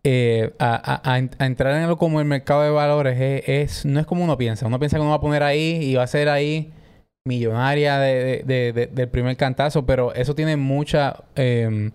[0.04, 4.38] eh, a, entrar en algo como el mercado de valores, es, no es como uno
[4.38, 4.68] piensa.
[4.68, 6.74] Uno piensa que uno va a poner ahí y va a ser ahí
[7.26, 11.92] millonaria de, del primer cantazo, pero eso tiene mucha eh,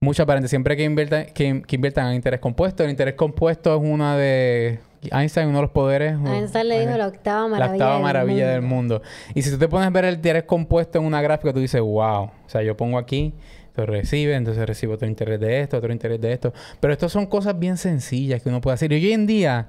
[0.00, 0.48] mucha apariencia.
[0.48, 4.80] Siempre que inviertan, que, inviertan en interés compuesto, el interés compuesto es una de
[5.10, 6.16] Einstein, uno de los poderes.
[6.24, 9.02] Einstein le dijo la octava maravilla, la octava maravilla del, mundo.
[9.34, 11.80] Y si tú te pones a ver el interés compuesto en una gráfica, tú dices,
[11.80, 12.24] wow.
[12.24, 13.34] O sea, yo pongo aquí,
[13.74, 16.52] se recibe, entonces recibo otro interés de esto, otro interés de esto.
[16.80, 18.92] Pero estas son cosas bien sencillas que uno puede hacer.
[18.92, 19.68] Y hoy en día,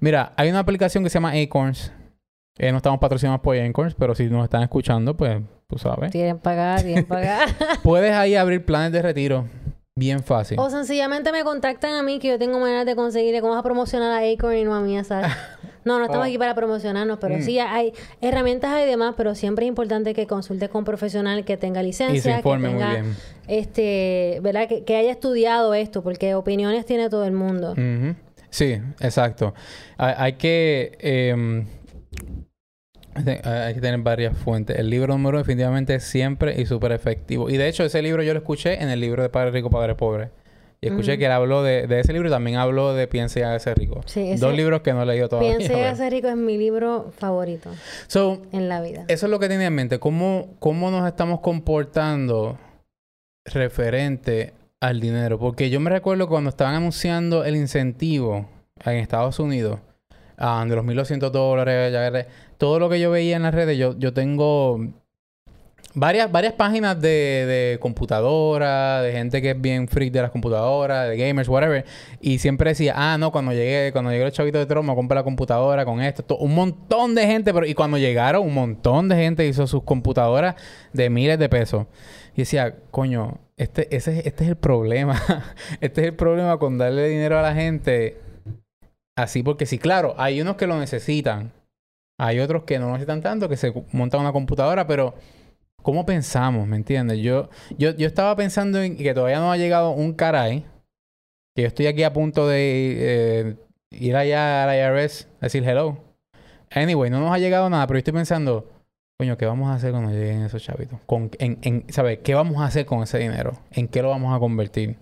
[0.00, 1.92] mira, hay una aplicación que se llama Acorns
[2.58, 6.10] eh, no estamos patrocinados por Acorns, pero si nos están escuchando, pues tú sabes.
[6.10, 7.48] Tienen pagar, tienen pagar.
[7.82, 9.46] Puedes ahí abrir planes de retiro.
[9.98, 10.58] Bien fácil.
[10.60, 13.62] o sencillamente me contactan a mí que yo tengo maneras de conseguirle cómo vas a
[13.62, 15.28] promocionar a Acorn y no a mí, ¿sabes?
[15.86, 16.28] No, no estamos Oh.
[16.28, 17.42] aquí para promocionarnos, pero Mm.
[17.42, 21.56] sí hay herramientas hay demás, pero siempre es importante que consultes con un profesional que
[21.56, 23.16] tenga licencia, y se informe que muy tenga, bien.
[23.46, 24.66] este, ¿verdad?
[24.68, 27.74] Que, que haya estudiado esto, porque opiniones tiene todo el mundo.
[28.50, 29.54] Sí, exacto.
[29.96, 30.98] Hay, hay que...
[30.98, 31.66] em,
[33.44, 34.78] hay que tener varias fuentes.
[34.78, 37.48] El libro número uno definitivamente es siempre y súper efectivo.
[37.50, 39.94] Y de hecho, ese libro yo lo escuché en el libro de Padre Rico, Padre
[39.94, 40.30] Pobre.
[40.80, 41.18] Y escuché Ujú.
[41.20, 44.02] que él habló de, de ese libro y también habló de Piense y hágase rico.
[44.04, 45.56] Sí, ese- Dos libros que no he leído todavía.
[45.56, 47.70] Piense y hágase rico es mi libro favorito
[48.08, 49.04] So, en la vida.
[49.08, 49.98] Eso es lo que tenía en mente.
[49.98, 52.58] ¿Cómo, cómo nos estamos comportando
[53.46, 55.38] referente al dinero?
[55.38, 58.46] Porque yo me recuerdo cuando estaban anunciando el incentivo
[58.84, 59.80] en Estados Unidos
[60.36, 62.26] ah, de los 1.200 dólares, ya
[62.58, 64.78] todo lo que yo veía en las redes, yo, yo tengo
[65.94, 67.78] varias, varias páginas de, de
[69.02, 71.84] de gente que es bien freak de las computadoras, de gamers, whatever.
[72.20, 75.24] Y siempre decía, ah, no, cuando llegué, cuando llegué el chavito de Trump, me la
[75.24, 76.22] computadora con esto.
[76.22, 79.82] to- un montón de gente, pero y cuando llegaron, un montón de gente hizo sus
[79.84, 80.54] computadoras
[80.92, 81.86] de miles de pesos.
[82.34, 85.22] Y decía, coño, este, ese, este es el problema.
[85.80, 88.18] este es el problema con darle dinero a la gente
[89.16, 91.52] así, porque sí, claro, hay unos que lo necesitan.
[92.18, 95.14] Hay otros que no necesitan tanto, que se montan una computadora, pero
[95.82, 96.66] ¿cómo pensamos?
[96.66, 97.18] ¿Me entiendes?
[97.18, 100.64] Yo, yo, yo estaba pensando en que todavía no ha llegado un caray,
[101.54, 103.56] que yo estoy aquí a punto de eh,
[103.90, 105.98] ir allá al IRS a decir hello.
[106.70, 108.68] Anyway, no nos ha llegado nada, pero yo estoy pensando,
[109.18, 110.98] coño, ¿qué vamos a hacer cuando lleguen esos chavitos?
[111.90, 112.18] ¿Sabes?
[112.18, 113.52] ¿Qué vamos a hacer con ese dinero?
[113.70, 114.96] ¿En qué lo vamos a convertir?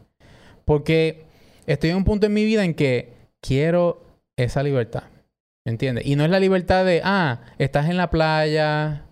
[0.64, 1.24] Porque
[1.66, 4.02] estoy en un punto en mi vida en que quiero
[4.36, 5.04] esa libertad.
[5.66, 6.06] ¿Me entiendes?
[6.06, 9.06] Y no es la libertad de, ah, estás en la playa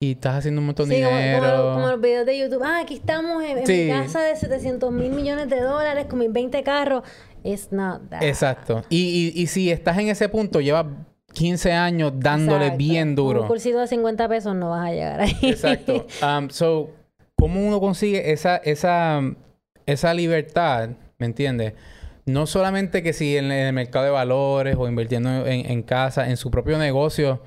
[0.00, 1.56] y estás haciendo un montón de Sí, como, como dinero.
[1.68, 2.62] lo- como los videos de YouTube.
[2.64, 6.62] Ah, aquí estamos en, mi casa de 700 mil millones de dólares con mis 20
[6.62, 7.02] carros.
[7.44, 8.22] It's not that.
[8.22, 8.82] Exacto.
[8.88, 10.86] Y, y, y si estás en ese punto, llevas
[11.34, 12.78] 15 años dándole Exacto.
[12.78, 13.46] bien Un duro.
[13.46, 15.36] cursito de 50 pesos no vas a llegar ahí.
[15.42, 16.06] Exacto.
[16.22, 16.90] Um, so,
[17.38, 19.20] ¿cómo uno consigue esa, esa,
[19.86, 20.90] esa libertad?
[21.18, 21.74] ¿Me entiendes?
[22.24, 26.36] No solamente que si en el mercado de valores o invirtiendo en, en casa, en
[26.36, 27.40] su propio negocio,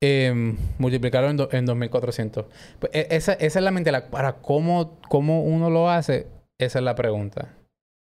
[0.00, 2.46] eh, multiplicarlo en, do- en 2.400.
[2.80, 3.92] Pues, e- esa, esa es la mente.
[4.02, 6.26] Para cómo, cómo uno lo hace,
[6.58, 7.54] esa es la pregunta.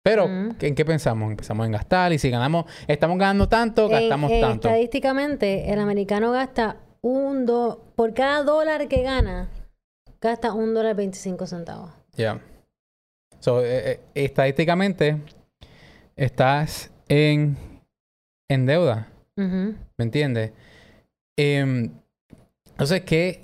[0.06, 0.56] Pero, Mm.
[0.60, 1.32] ¿en qué pensamos?
[1.32, 4.68] Empezamos en gastar y si ganamos, estamos ganando tanto, gastamos tanto.
[4.68, 7.92] Estadísticamente, el americano gasta un do...
[7.96, 9.50] Por cada dólar que gana,
[10.22, 11.92] gasta un dólar 25 centavos.
[12.18, 12.40] Ya.
[13.40, 15.18] So, eh, eh, estadísticamente,
[16.16, 17.58] estás en,
[18.50, 19.08] en deuda.
[19.98, 20.52] ¿Me entiendes?
[21.38, 21.92] Em,
[22.70, 23.42] entonces, ¿qué,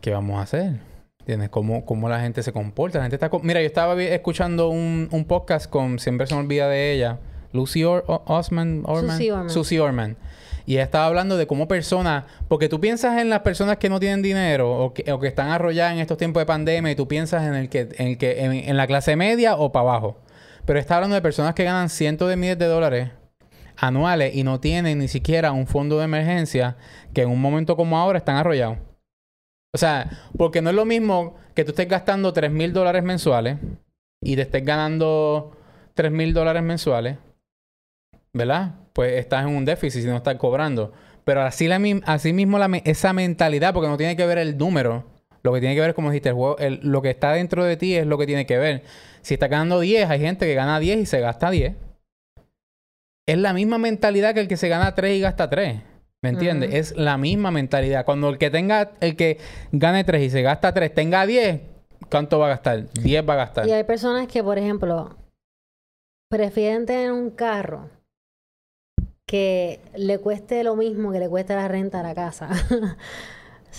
[0.00, 0.80] ¿qué vamos a hacer?
[1.20, 1.50] ¿Entiendes?
[1.50, 2.98] ¿Cómo, cómo la gente se comporta?
[2.98, 3.28] La gente está...
[3.28, 5.98] co- Mira, yo estaba escuchando un, un podcast con...
[5.98, 7.18] Siempre se me olvida de ella.
[7.52, 9.16] Lucy Or- O- Osman, Orman.
[9.16, 9.50] Susie Orman.
[9.50, 10.16] Susie Orman.
[10.66, 12.24] Y ella estaba hablando de cómo personas...
[12.48, 15.50] Porque tú piensas en las personas que no tienen dinero o que, o que están
[15.50, 17.88] arrolladas en estos tiempos de pandemia y tú piensas en el que...
[17.96, 20.16] En, el que en, en la clase media o para abajo.
[20.64, 23.10] Pero está hablando de personas que ganan cientos de miles de dólares
[23.76, 26.76] anuales y no tienen ni siquiera un fondo de emergencia
[27.14, 28.78] que en un momento como ahora están arrollados.
[29.72, 33.58] O sea, porque no es lo mismo que tú estés gastando 3 mil dólares mensuales
[34.20, 35.56] y te estés ganando
[35.94, 37.18] 3 mil dólares mensuales,
[38.32, 38.74] ¿verdad?
[38.92, 40.92] Pues estás en un déficit si no estás cobrando.
[41.24, 45.04] Pero así, la, así mismo esa mentalidad, porque no tiene que ver el número,
[45.42, 47.64] lo que tiene que ver es como dijiste, el juego, el- lo que está dentro
[47.64, 48.82] de ti es lo que tiene que ver.
[49.22, 51.74] Si estás ganando 10, hay gente que gana 10 y se gasta 10
[53.28, 55.82] es la misma mentalidad que el que se gana 3 y gasta 3.
[56.22, 56.70] ¿Me entiendes?
[56.70, 56.78] Ujú.
[56.78, 58.04] Es la misma mentalidad.
[58.04, 59.38] Cuando el que tenga, el que
[59.72, 61.60] gane 3 y se gasta 3, tenga 10,
[62.10, 62.90] ¿cuánto va a gastar?
[62.92, 63.68] 10 va a gastar.
[63.68, 65.16] Y hay personas que, por ejemplo,
[66.28, 67.88] prefieren tener un carro
[69.26, 72.48] que le cueste lo mismo que le cueste la renta a la casa.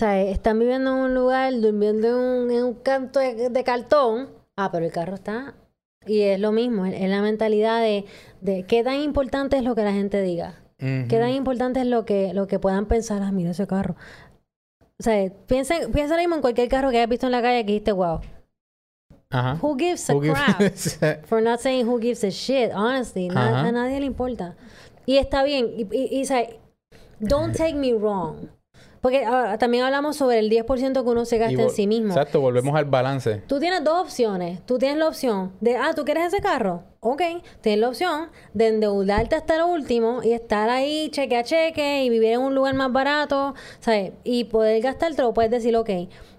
[0.04, 4.30] sea, están viviendo en un lugar, durmiendo en un, en un canto de, de cartón.
[4.56, 5.54] Ah, pero el carro está...
[6.04, 8.04] Y es lo mismo, es es la mentalidad de,
[8.40, 10.60] de qué tan importante es lo que la gente diga.
[10.80, 11.06] Ujú.
[11.08, 13.94] Qué tan importante es lo que, lo que puedan pensar, ah, mira ese carro.
[14.98, 17.66] O sea, piensa, piensa mismo en cualquier carro que hayas visto en la calle que
[17.72, 18.20] dijiste, wow.
[19.30, 19.58] Ajá.
[19.62, 20.58] Who gives a Who crap?
[20.58, 23.28] gives- For not saying who gives a shit, honestly.
[23.30, 23.60] Ajá.
[23.68, 24.56] a nadie le importa.
[25.06, 25.70] Y está bien.
[25.76, 26.48] Y, y, y, sea,
[27.20, 28.48] don't take me wrong.
[29.02, 32.10] Porque ahora también hablamos sobre el 10% que uno se gasta en sí mismo.
[32.10, 33.42] Exacto, volvemos al balance.
[33.48, 34.64] Tú tienes dos opciones.
[34.64, 36.84] Tú tienes la opción de, ah, ¿tú quieres ese carro?
[37.00, 37.20] Ok.
[37.60, 42.10] Tienes la opción de endeudarte hasta lo último y estar ahí cheque a cheque y
[42.10, 44.12] vivir en un lugar más barato, ¿sabes?
[44.22, 45.34] Y poder gastártelo.
[45.34, 45.90] Puedes decir, ok,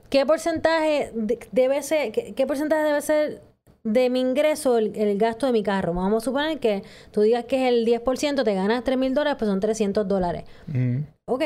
[0.09, 3.41] ¿qué porcentaje de- debe ser, qué, qué porcentaje debe ser
[3.84, 5.93] de mi ingreso el, el gasto de mi carro?
[5.93, 9.36] Vamos a suponer que tú digas que es el 10%, te ganas 3 mil dólares,
[9.38, 10.45] pues son 300 dólares.
[10.70, 11.03] Ujú.
[11.26, 11.41] Ok,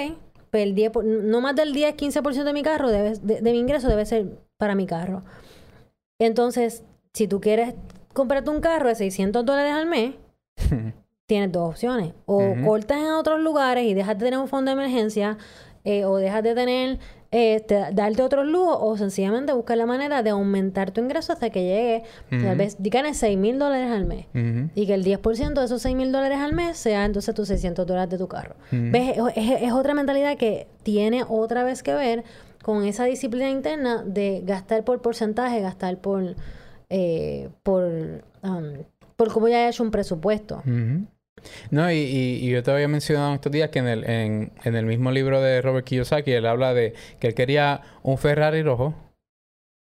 [0.58, 3.52] pues el 10, por- no más del 10, 15% de mi carro, debe, de, de
[3.52, 4.26] mi ingreso debe ser
[4.58, 5.24] para mi carro.
[6.20, 6.84] Entonces,
[7.14, 7.76] si tú quieres
[8.14, 10.16] comprarte un carro de 600 dólares al mes,
[11.28, 12.14] tienes dos opciones.
[12.26, 15.38] O cortas en otros lugares y dejas de tener un fondo de emergencia,
[15.84, 17.00] eh, o dejas de tener,
[17.32, 21.50] eh, te- darte otros lujos, o sencillamente buscar la manera de aumentar tu ingreso hasta
[21.50, 22.04] que llegue,
[22.46, 24.28] tal vez, ganes 6 mil dólares al mes.
[24.76, 27.86] Y que el 10% de esos 6 mil dólares al mes sea entonces tus 600
[27.86, 28.56] dólares de tu carro.
[28.92, 29.18] ¿Ves?
[29.18, 32.24] Es, es- es otra mentalidad que tiene otra vez que ver
[32.64, 36.36] con esa disciplina interna de gastar por porcentaje, gastar por,
[36.90, 37.84] eh, por,
[38.44, 38.84] um,
[39.16, 40.62] por cómo ya he hecho un presupuesto.
[41.72, 44.86] No, y, y- yo te había mencionado estos días que en el, en, en el
[44.86, 48.96] mismo libro de Robert Kiyosaki, él habla de que él quería un Ferrari rojo.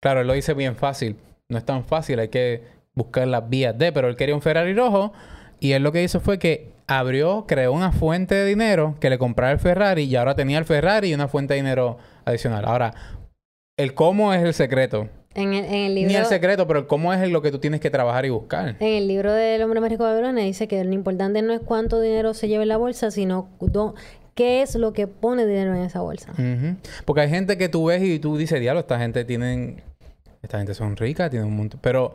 [0.01, 1.15] Claro, él lo dice bien fácil.
[1.49, 4.73] No es tan fácil, hay que buscar las vías de, pero él quería un Ferrari
[4.73, 5.13] rojo
[5.59, 9.17] y él lo que hizo fue que abrió, creó una fuente de dinero que le
[9.17, 12.65] comprara el Ferrari y ahora tenía el Ferrari y una fuente de dinero adicional.
[12.65, 12.93] Ahora,
[13.77, 15.09] el cómo es el secreto.
[15.35, 17.89] En el, en el Ni el secreto, pero cómo es lo que tú tienes que
[17.89, 18.75] trabajar y buscar.
[18.79, 21.59] En el libro del hombre más rico de Babilonia dice que lo importante no es
[21.61, 23.95] cuánto dinero se lleva en la bolsa, sino do-
[24.35, 26.33] qué es lo que pone dinero en esa bolsa.
[27.05, 29.81] Porque hay gente que tú ves y tú dices, diablo, esta gente tienen...
[30.41, 31.79] Esta gente son ricas, tienen un montón...
[31.81, 32.13] Pero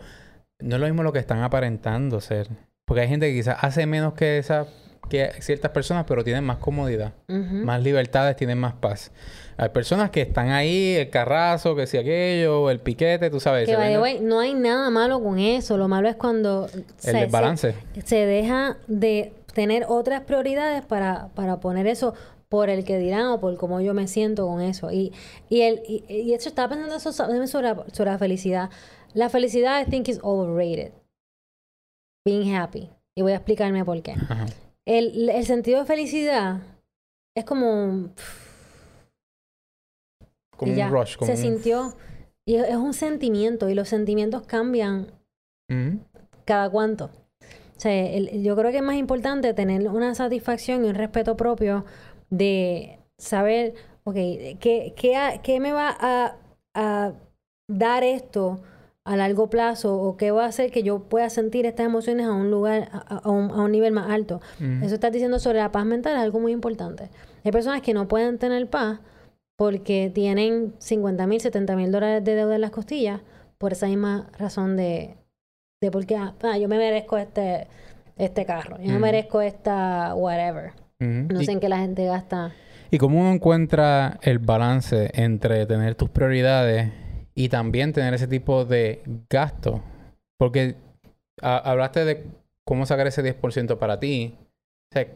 [0.60, 2.48] no es lo mismo lo que están aparentando ser.
[2.84, 4.68] Porque hay gente que quizás hace menos que esas...
[5.08, 7.12] Que ciertas personas, pero tienen más comodidad.
[7.28, 9.10] Más libertades, tienen más paz.
[9.56, 13.66] Hay personas que están ahí, el carrazo, que si aquello, el piquete, tú sabes.
[13.68, 15.76] Que, way, no hay nada malo con eso.
[15.76, 17.74] Lo malo es cuando el se- desbalance.
[17.94, 22.14] Se, se deja de tener otras prioridades para, para poner eso
[22.48, 24.92] por el que dirán o por cómo yo me siento con eso.
[24.92, 25.12] Y,
[25.48, 28.70] y, el, y, y eso estaba pensando sobre, sobre la felicidad.
[29.14, 30.92] La felicidad, I think, is overrated.
[32.24, 32.90] Being happy.
[33.16, 34.12] Y voy a explicarme por qué.
[34.12, 34.46] Ajá.
[34.88, 36.62] El, el sentido de felicidad
[37.36, 38.08] es como...
[40.56, 41.16] Como un rush.
[41.16, 41.94] Como se un- sintió...
[42.46, 45.12] Y es un sentimiento y los sentimientos cambian
[46.46, 47.10] cada cuánto.
[47.76, 51.36] O sea, el- yo creo que es más importante tener una satisfacción y un respeto
[51.36, 51.84] propio
[52.30, 53.74] de saber,
[54.04, 56.36] ok, ¿qué, qué, qué me va a,
[56.74, 57.12] a
[57.70, 58.62] dar esto
[59.12, 62.32] a largo plazo o qué va a hacer que yo pueda sentir estas emociones a
[62.32, 64.40] un lugar, a, a un, a un nivel más alto?
[64.82, 67.08] Eso estás diciendo sobre la paz mental es algo muy importante.
[67.44, 69.00] Hay personas que no pueden tener paz
[69.56, 73.20] porque tienen 50 mil, 70 mil dólares de deuda en las costillas
[73.58, 75.16] por esa misma razón de,
[75.80, 77.66] de por qué, ah, yo me merezco este,
[78.16, 80.72] este carro, yo me merezco esta whatever.
[81.00, 82.52] No Y- sé en qué la gente gasta.
[82.90, 86.90] ¿Y cómo uno encuentra el balance entre tener tus prioridades
[87.38, 89.80] y también tener ese tipo de gasto?
[90.38, 90.74] Porque
[91.40, 92.24] a- hablaste de
[92.64, 94.34] cómo sacar ese 10% para ti.
[94.90, 95.06] O sea,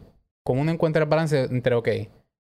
[0.45, 1.89] ¿cómo uno encuentra el balance entre, ok,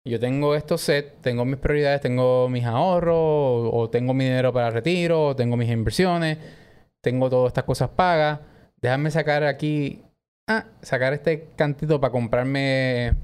[0.07, 4.71] yo tengo estos set, tengo mis prioridades, tengo mis ahorros, o, tengo mi dinero para
[4.71, 6.39] retiro, o tengo mis inversiones,
[7.03, 8.41] tengo todas estas cosas pagas,
[8.81, 10.03] déjame sacar aquí,
[10.49, 13.15] ah, sacar este cantito para comprarme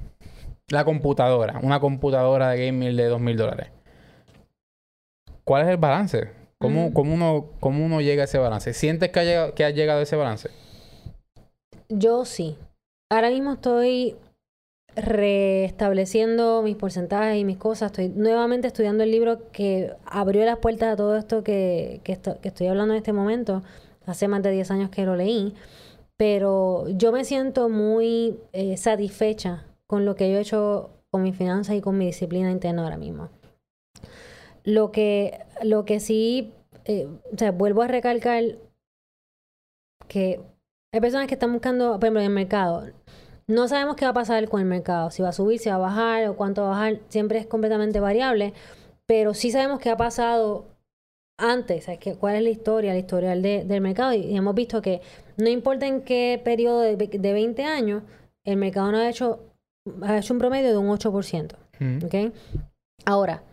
[0.69, 3.69] la computadora, una computadora de gaming de dos mil dólares.
[5.43, 6.42] ¿Cuál es el balance?
[6.63, 6.93] ¿Cómo, Ujú.
[6.93, 8.73] cómo uno, ¿Cómo uno llega a ese balance?
[8.73, 10.49] ¿Sientes que, ha llegado, que has llegado a ese balance?
[11.89, 12.55] Yo sí.
[13.11, 14.15] Ahora mismo estoy
[14.95, 17.91] restableciendo mis porcentajes y mis cosas.
[17.91, 22.39] Estoy nuevamente estudiando el libro que abrió las puertas a todo esto que, que, esto-
[22.41, 23.61] que estoy hablando en este momento.
[24.05, 25.53] Hace más de 10 años que lo leí.
[26.17, 31.35] Pero yo me siento muy eh, satisfecha con lo que yo he hecho con mis
[31.35, 33.29] finanzas y con mi disciplina interna ahora mismo.
[34.63, 36.53] Lo que, lo que sí,
[36.85, 38.43] eh, o sea, vuelvo a recalcar
[40.07, 40.41] que
[40.93, 42.85] hay personas que están buscando, por ejemplo, en el mercado.
[43.47, 45.75] No sabemos qué va a pasar con el mercado, si va a subir, si va
[45.75, 48.53] a bajar o cuánto va a bajar, siempre es completamente variable,
[49.05, 50.65] pero sí sabemos qué ha pasado
[51.37, 51.87] antes.
[51.99, 55.01] Que- cuál es la historia, la historial de- del mercado, y, hemos visto que
[55.37, 58.03] no importa en qué periodo de, de 20 años,
[58.45, 59.39] el mercado no ha hecho,
[60.03, 61.57] ha hecho un promedio de un 8%.
[61.81, 62.05] Ujú.
[62.05, 62.33] ¿ok?
[63.05, 63.43] Ahora,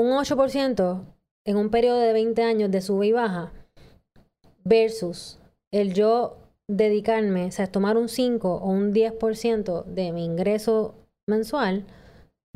[0.00, 1.04] un 8%
[1.46, 3.52] en un periodo de 20 años de sube y baja
[4.64, 5.38] versus
[5.72, 6.38] el yo
[6.68, 10.94] dedicarme, o sea, tomar un 5 o un 10% de mi ingreso
[11.28, 11.84] mensual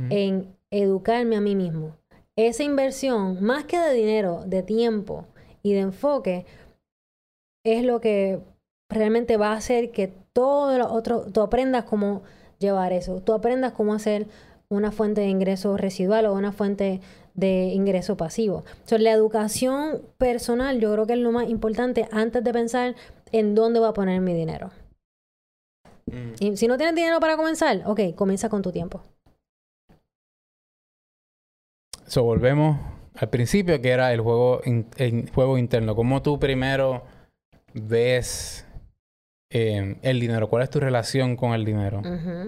[0.08, 1.96] en educarme a mí mismo.
[2.36, 5.26] Esa inversión, más que de dinero, de tiempo
[5.62, 6.46] y de enfoque,
[7.64, 8.40] es lo que
[8.88, 12.22] realmente va a hacer que todo lo otro, tú aprendas cómo
[12.58, 14.26] llevar eso, tú aprendas cómo hacer
[14.70, 17.00] una fuente de ingreso residual o una fuente
[17.34, 18.64] de ingreso pasivo.
[18.72, 22.94] Entonces, la educación personal yo creo que es lo más importante antes de pensar
[23.32, 24.70] en dónde voy a poner mi dinero.
[26.06, 26.32] Mm.
[26.40, 29.02] Y si no tienes dinero para comenzar, ok, comienza con tu tiempo.
[32.06, 32.78] So, volvemos
[33.14, 35.94] al principio, que era el juego, in- el juego interno.
[35.94, 37.04] ¿Cómo tú primero
[37.74, 38.66] ves
[39.52, 40.48] eh, el dinero?
[40.48, 42.02] ¿Cuál es tu relación con el dinero?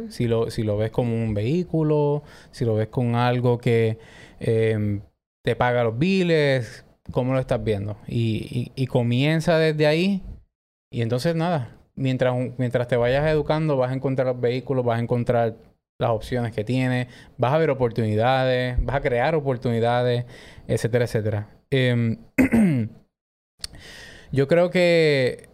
[0.08, 3.98] Si lo, si lo ves como un vehículo, si lo ves con algo que
[4.42, 5.00] eh,
[5.44, 7.96] te paga los biles, ¿cómo lo estás viendo?
[8.06, 10.22] Y comienza desde ahí.
[10.90, 15.02] Y entonces nada, mientras, mientras te vayas educando, vas a encontrar los vehículos, vas a
[15.02, 15.56] encontrar
[15.98, 20.24] las opciones que tienes, vas a ver oportunidades, vas a crear oportunidades,
[20.66, 21.48] etcétera, etcétera.
[21.70, 22.18] Em,
[24.32, 25.48] yo creo que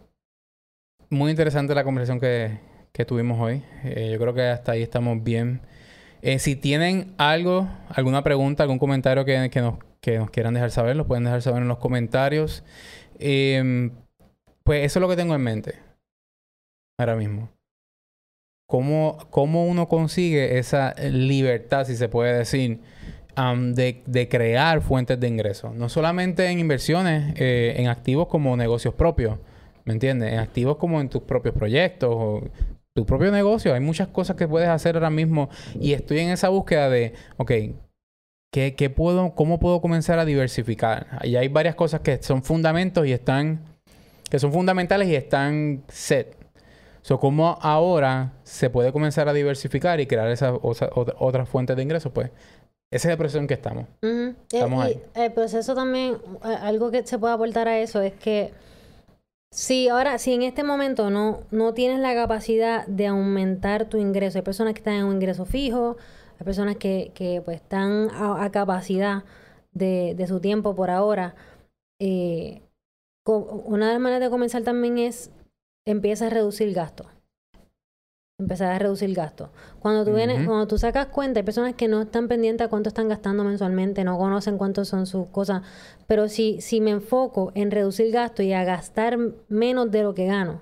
[1.09, 2.59] muy interesante la conversación que,
[2.91, 3.63] que tuvimos hoy.
[3.83, 5.61] Eh, yo creo que hasta ahí estamos bien.
[6.21, 9.79] Eh, si tienen algo, alguna pregunta, algún comentario que, nos,
[10.31, 12.63] quieran dejar saber, lo pueden dejar saber en los comentarios.
[13.19, 13.91] Em,
[14.63, 15.75] pues eso es lo que tengo en mente
[16.97, 17.49] ahora mismo.
[18.67, 22.79] ¿Cómo, cómo uno consigue esa libertad, si se puede decir,
[23.35, 25.73] de crear fuentes de ingresos?
[25.73, 29.39] No solamente en inversiones, eh, en activos como negocios propios,
[29.85, 30.33] ¿me entiendes?
[30.33, 32.43] En activos como en tus propios proyectos o
[32.99, 33.73] tu propio negocio.
[33.73, 37.51] Hay muchas cosas que puedes hacer ahora mismo y estoy en esa búsqueda de, ok,
[38.51, 41.07] ¿qué, qué puedo, ¿cómo puedo comenzar a diversificar?
[41.23, 43.61] Y hay varias cosas que son fundamentos y están,
[44.29, 46.35] que son fundamentales y están set.
[47.01, 51.77] So, ¿Cómo ahora se puede comenzar a diversificar y crear esas osa- otra- otras fuentes
[51.77, 52.11] de ingresos?
[52.11, 52.29] Pues
[52.91, 53.85] ese es el proceso en que estamos.
[54.51, 55.01] Estamos Eh, ahí.
[55.15, 58.51] y el proceso también, eh, algo que se puede aportar a eso es que
[59.51, 64.37] si ahora, si en este momento no, no tienes la capacidad de aumentar tu ingreso,
[64.37, 65.97] hay personas que están en un ingreso fijo,
[66.39, 69.23] hay personas que, que pues están a, a capacidad
[69.71, 71.35] de, de su tiempo por ahora.
[71.99, 72.61] eh,
[73.25, 75.31] una de las maneras de comenzar también es
[75.85, 77.07] empieza a reducir gastos.
[78.39, 79.49] Empezar a reducir gastos.
[79.79, 82.87] Cuando tú vienes, cuando tú sacas cuenta, hay personas que no están pendientes a cuánto
[82.87, 85.61] están gastando mensualmente, no conocen cuántos son sus cosas.
[86.07, 89.17] Pero si, si me enfoco en reducir gastos y a gastar
[89.49, 90.61] menos de lo que gano,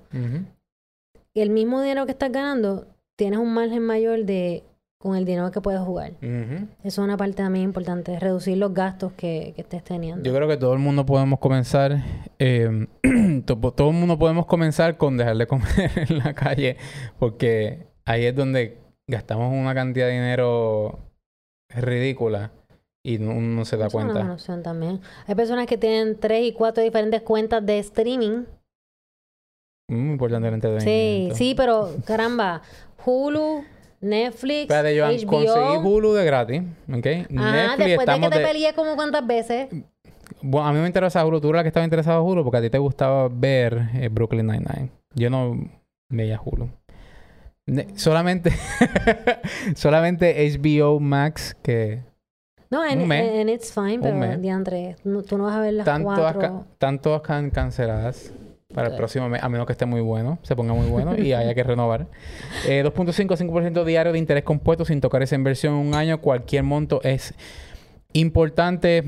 [1.42, 4.64] el mismo dinero que estás ganando, tienes un margen mayor de
[5.00, 6.14] con el dinero que puedes jugar.
[6.24, 6.68] Ujú.
[6.84, 10.24] Eso es una parte también importante, reducir los gastos que, que estés teniendo.
[10.24, 12.04] Yo creo que todo el mundo podemos comenzar,
[12.40, 12.88] eh,
[13.46, 16.78] to- todo el mundo podemos comenzar con dejar de comer en la calle,
[17.20, 21.00] porque ahí es donde gastamos una cantidad de dinero
[21.76, 22.52] ridícula
[23.06, 24.34] y no- uno no se da Eso es una cuenta.
[24.34, 25.00] opción también.
[25.28, 28.46] Hay personas que tienen tres y cuatro diferentes cuentas de streaming.
[29.90, 31.36] Muy importante el Sí, entretenimiento.
[31.36, 32.62] sí, pero caramba,
[33.06, 33.64] Hulu,
[34.02, 35.28] Netflix, Espérate, Joan, HBO.
[35.28, 37.06] conseguí Hulu de gratis, ¿ok?
[37.08, 39.70] Ajá, Netflix, después de que te de- peleé como cuántas veces.
[40.42, 41.42] Bueno, a mí me interesa Hulu.
[41.42, 44.10] Tú eras la que estaba interesado en Hulu porque a ti te gustaba ver eh,
[44.10, 44.90] Brooklyn Nine-Nine.
[45.16, 45.58] Yo no
[46.10, 46.70] veía Hulu.
[47.66, 48.52] Ne- solamente,
[49.76, 52.02] solamente HBO Max que
[52.70, 56.00] No, en, en It's Fine, pero diantre, no- tú no vas a ver las ca-
[56.02, 56.40] cuatro.
[57.22, 58.32] can- canceladas
[58.74, 61.34] para el próximo mes, a menos que esté muy bueno, se ponga muy bueno y
[61.34, 62.08] haya que renovar.
[62.68, 66.20] Eh, 2.5-5% diario de interés compuesto sin tocar esa inversión en un año.
[66.20, 67.34] Cualquier monto es
[68.14, 69.04] importante.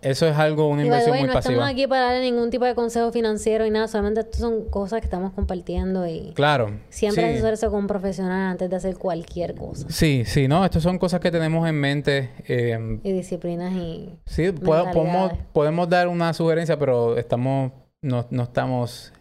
[0.00, 1.54] Eso es algo, una inversión muy no pasiva.
[1.54, 5.00] estamos aquí para darle ningún tipo de consejo financiero y nada, solamente estas son cosas
[5.00, 6.70] que estamos compartiendo y Claro.
[6.88, 7.30] siempre sí.
[7.30, 9.86] asesorarse con un profesional antes de hacer cualquier cosa.
[9.90, 12.30] Sí, sí, no, estas son cosas que tenemos en mente.
[12.46, 14.10] eh, Y disciplinas y...
[14.24, 17.72] sí, podemos, podemos dar una sugerencia, pero estamos,
[18.02, 19.12] no, no estamos.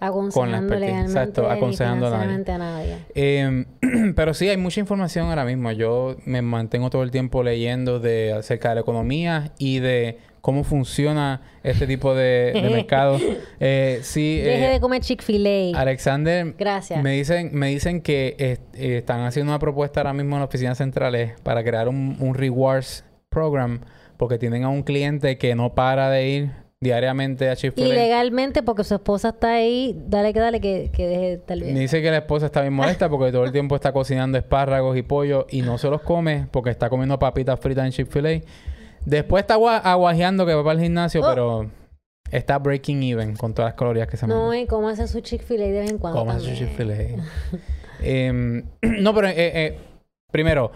[0.00, 2.52] expertise, legalmente exacto, aconsejando a nadie.
[2.52, 2.96] a nadie.
[3.14, 3.64] eh,
[4.16, 5.70] pero sí, hay mucha información ahora mismo.
[5.72, 10.64] Yo me mantengo todo el tiempo leyendo de acerca de la economía y de cómo
[10.64, 13.18] funciona este tipo de, de mercado.
[13.60, 15.78] Eh, sí, Deje eh, de comer Chick-fil-A.
[15.80, 17.00] Alexander, Gracias.
[17.00, 20.48] me dicen, me dicen que eh, eh, están haciendo una propuesta ahora mismo en las
[20.48, 23.82] oficinas centrales para crear un, un rewards program
[24.16, 27.86] porque tienen a un cliente que no para de ir diariamente a Chick-fil-A.
[27.88, 31.74] Ilegalmente porque su esposa está ahí, dale que dale que, que deje Me bien.
[31.76, 35.02] dice que la esposa está bien molesta porque todo el tiempo está cocinando espárragos y
[35.02, 38.40] pollo y no se los come porque está comiendo papitas fritas en Chick-fil-A.
[39.06, 41.28] Después está agua- aguajeando que va para el gimnasio, Oh.
[41.28, 41.70] pero
[42.32, 44.58] está breaking even con todas las calorías que se No, manda.
[44.58, 46.68] y cómo hace su Chick-fil-A de vez en cuando Cómase su también.
[46.68, 47.24] Chick-fil-A.
[48.04, 48.64] Em,
[49.00, 49.78] no, pero eh, eh,
[50.32, 50.72] primero,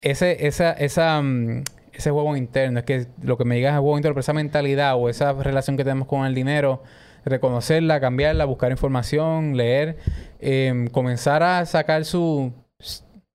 [0.00, 1.62] ese, esa, esa, mm,
[1.92, 4.96] ese juego interno, es que lo que me digas es juego interno, pero esa mentalidad
[4.96, 6.82] o esa relación que tenemos con el dinero,
[7.24, 9.96] reconocerla, cambiarla, buscar información, leer,
[10.40, 12.52] em, comenzar a sacar su,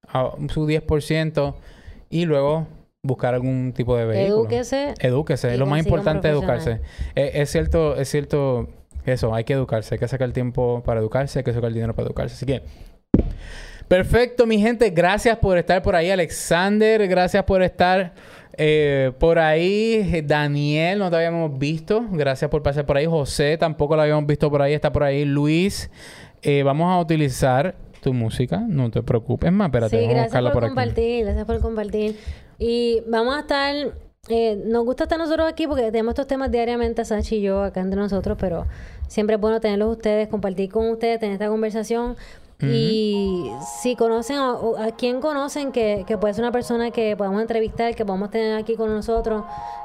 [0.07, 1.55] a- su 10%
[2.09, 2.67] y luego
[3.03, 4.39] buscar algún tipo de vehículo.
[4.41, 4.93] Edúquese.
[4.99, 6.81] Edúquese, lo más importante es educarse.
[7.15, 8.67] Eh, es cierto, es cierto
[9.05, 12.07] eso, hay que educarse, hay que sacar tiempo para educarse, hay que sacar dinero para
[12.07, 12.35] educarse.
[12.35, 12.61] Así que,
[13.87, 18.13] perfecto, mi gente, gracias por estar por ahí, Alexander, gracias por estar
[18.53, 23.95] eh, por ahí, Daniel, no te habíamos visto, gracias por pasar por ahí, José, tampoco
[23.95, 25.89] lo habíamos visto por ahí, está por ahí, Luis,
[26.41, 30.27] eh, vamos a utilizar tu música, no te preocupes más, espérate, Sí, vamos a gracias
[30.29, 30.75] buscarla por, por, aquí.
[30.75, 32.19] compartir, gracias por compartir.
[32.59, 33.75] Y vamos a estar,
[34.29, 37.81] eh, nos gusta estar nosotros aquí porque tenemos estos temas diariamente, Sachi y yo, acá
[37.81, 38.65] entre nosotros, pero
[39.07, 42.15] siempre es bueno tenerlos ustedes, compartir con ustedes, tener esta conversación.
[42.59, 43.51] Y
[43.81, 47.93] si conocen o a, quién conocen que, que puede ser una persona que podamos entrevistar,
[47.93, 49.43] que podamos tener aquí con nosotros,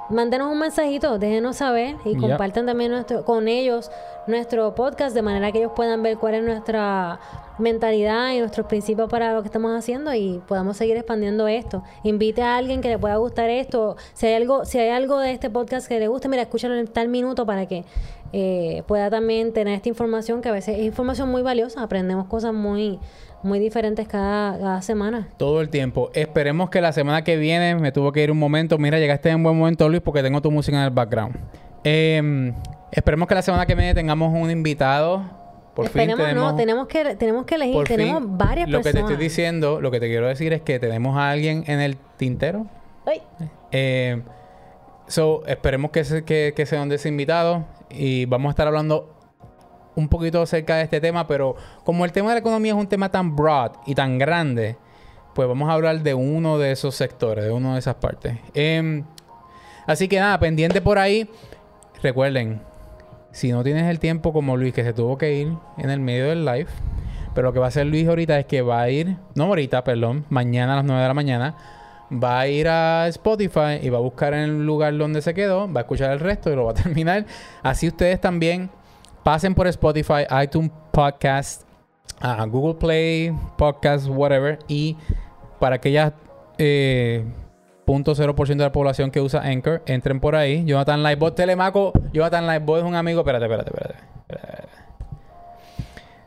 [0.08, 2.20] mándenos un mensajito, déjenos saber y Yep.
[2.20, 3.90] compartan también nuestro, con ellos
[4.26, 7.18] nuestro podcast de manera que ellos puedan ver cuál es nuestra
[7.58, 11.82] mentalidad y nuestros principios para lo que estamos haciendo y podamos seguir expandiendo esto.
[12.02, 13.96] Invite a alguien que le pueda gustar esto.
[14.14, 16.86] Si hay algo, si hay algo de este podcast que le guste, mira, escúchalo en
[16.86, 17.84] tal minuto para que
[18.32, 21.82] eh, pueda también tener esta información que a veces es información muy valiosa.
[21.82, 22.98] Aprendemos cosas muy,
[23.42, 25.28] muy diferentes cada, semana.
[25.36, 26.10] Todo el tiempo.
[26.14, 28.78] Esperemos que la semana que viene me tuvo que ir un momento.
[28.78, 31.36] Mira, llegaste en buen momento, Luis, porque tengo tu música en el background.
[31.84, 32.52] Eh,
[32.92, 35.40] esperemos que la semana que viene tengamos un invitado.
[35.74, 36.52] Por Esperemos, fin tenemos.
[36.52, 39.10] no, tenemos que, tenemos que elegir, por tenemos fin, varias Lo que te personas.
[39.10, 42.66] estoy diciendo, lo que te quiero decir es que tenemos a alguien en el tintero.
[43.06, 43.22] Ay,
[43.70, 44.20] Eh,
[45.06, 47.64] so, esperemos que, se- que, que ese invitado.
[47.88, 49.14] Y vamos a estar hablando
[49.96, 52.86] un poquito acerca de este tema, pero como el tema de la economía es un
[52.86, 54.76] tema tan broad y tan grande,
[55.34, 58.36] pues vamos a hablar de uno de esos sectores, de una de esas partes.
[58.54, 59.04] Em,
[59.86, 61.28] así que nada, pendiente por ahí.
[62.02, 62.60] Recuerden,
[63.32, 66.28] si no tienes el tiempo como Luis, que se tuvo que ir en el medio
[66.28, 66.68] del live,
[67.34, 69.84] pero lo que va a hacer Luis ahorita es que va a ir, no ahorita,
[69.84, 71.54] perdón, mañana a las 9 de la mañana,
[72.12, 75.80] va a ir a Spotify y va a buscar el lugar donde se quedó, va
[75.80, 77.26] a escuchar el resto y lo va a terminar.
[77.62, 78.70] Así ustedes también
[79.22, 81.62] pasen por Spotify, iTunes Podcast,
[82.20, 84.96] a Google Play, Podcast, whatever, y
[85.58, 86.12] para aquellas
[86.58, 87.24] eh,
[87.86, 90.64] 0.0% de la población que usa Anchor, entren por ahí.
[90.64, 94.12] Jonathan Livebot Telemaco, Jonathan Livebot es un amigo, espérate, espérate, espérate.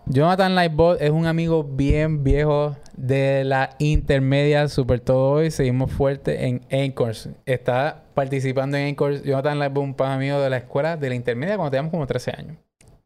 [0.08, 5.50] Jonathan Livebot es un amigo bien viejo de la intermedia Super Todo Hoy.
[5.50, 7.30] Seguimos fuerte en Anchors.
[7.48, 9.24] Está participando en Anchors.
[9.24, 12.32] Jonathan Livebot, un pan amigo de la escuela de la intermedia cuando teníamos como 13
[12.38, 12.58] años.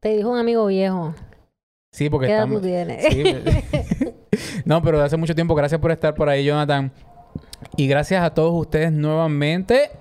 [0.01, 1.15] te dijo un amigo viejo.
[1.91, 2.61] Sí, porque ¿Qué edad estamos...
[2.61, 3.05] tú tienes?
[3.13, 4.61] Sí.
[4.65, 5.55] no, pero de hace mucho tiempo.
[5.55, 6.91] Gracias por estar por ahí, Jonathan.
[7.75, 9.91] Y gracias a todos ustedes nuevamente.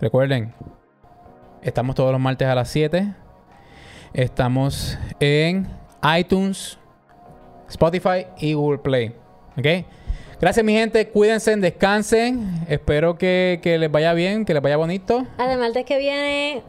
[0.00, 0.52] Recuerden,
[1.62, 3.14] estamos todos los martes a las 7.
[4.12, 5.68] Estamos en
[6.18, 6.78] iTunes,
[7.68, 9.14] Spotify y Google Play.
[9.56, 9.86] ¿Ok?
[10.40, 11.08] Gracias, mi gente.
[11.08, 12.64] Cuídense, descansen.
[12.68, 15.26] Espero que, que les vaya bien, que les vaya bonito.
[15.36, 16.62] Además, el que viene,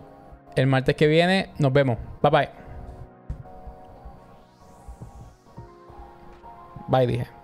[0.56, 1.98] El martes que viene nos vemos.
[2.22, 2.50] Bye bye.
[6.88, 7.39] Bye, dije.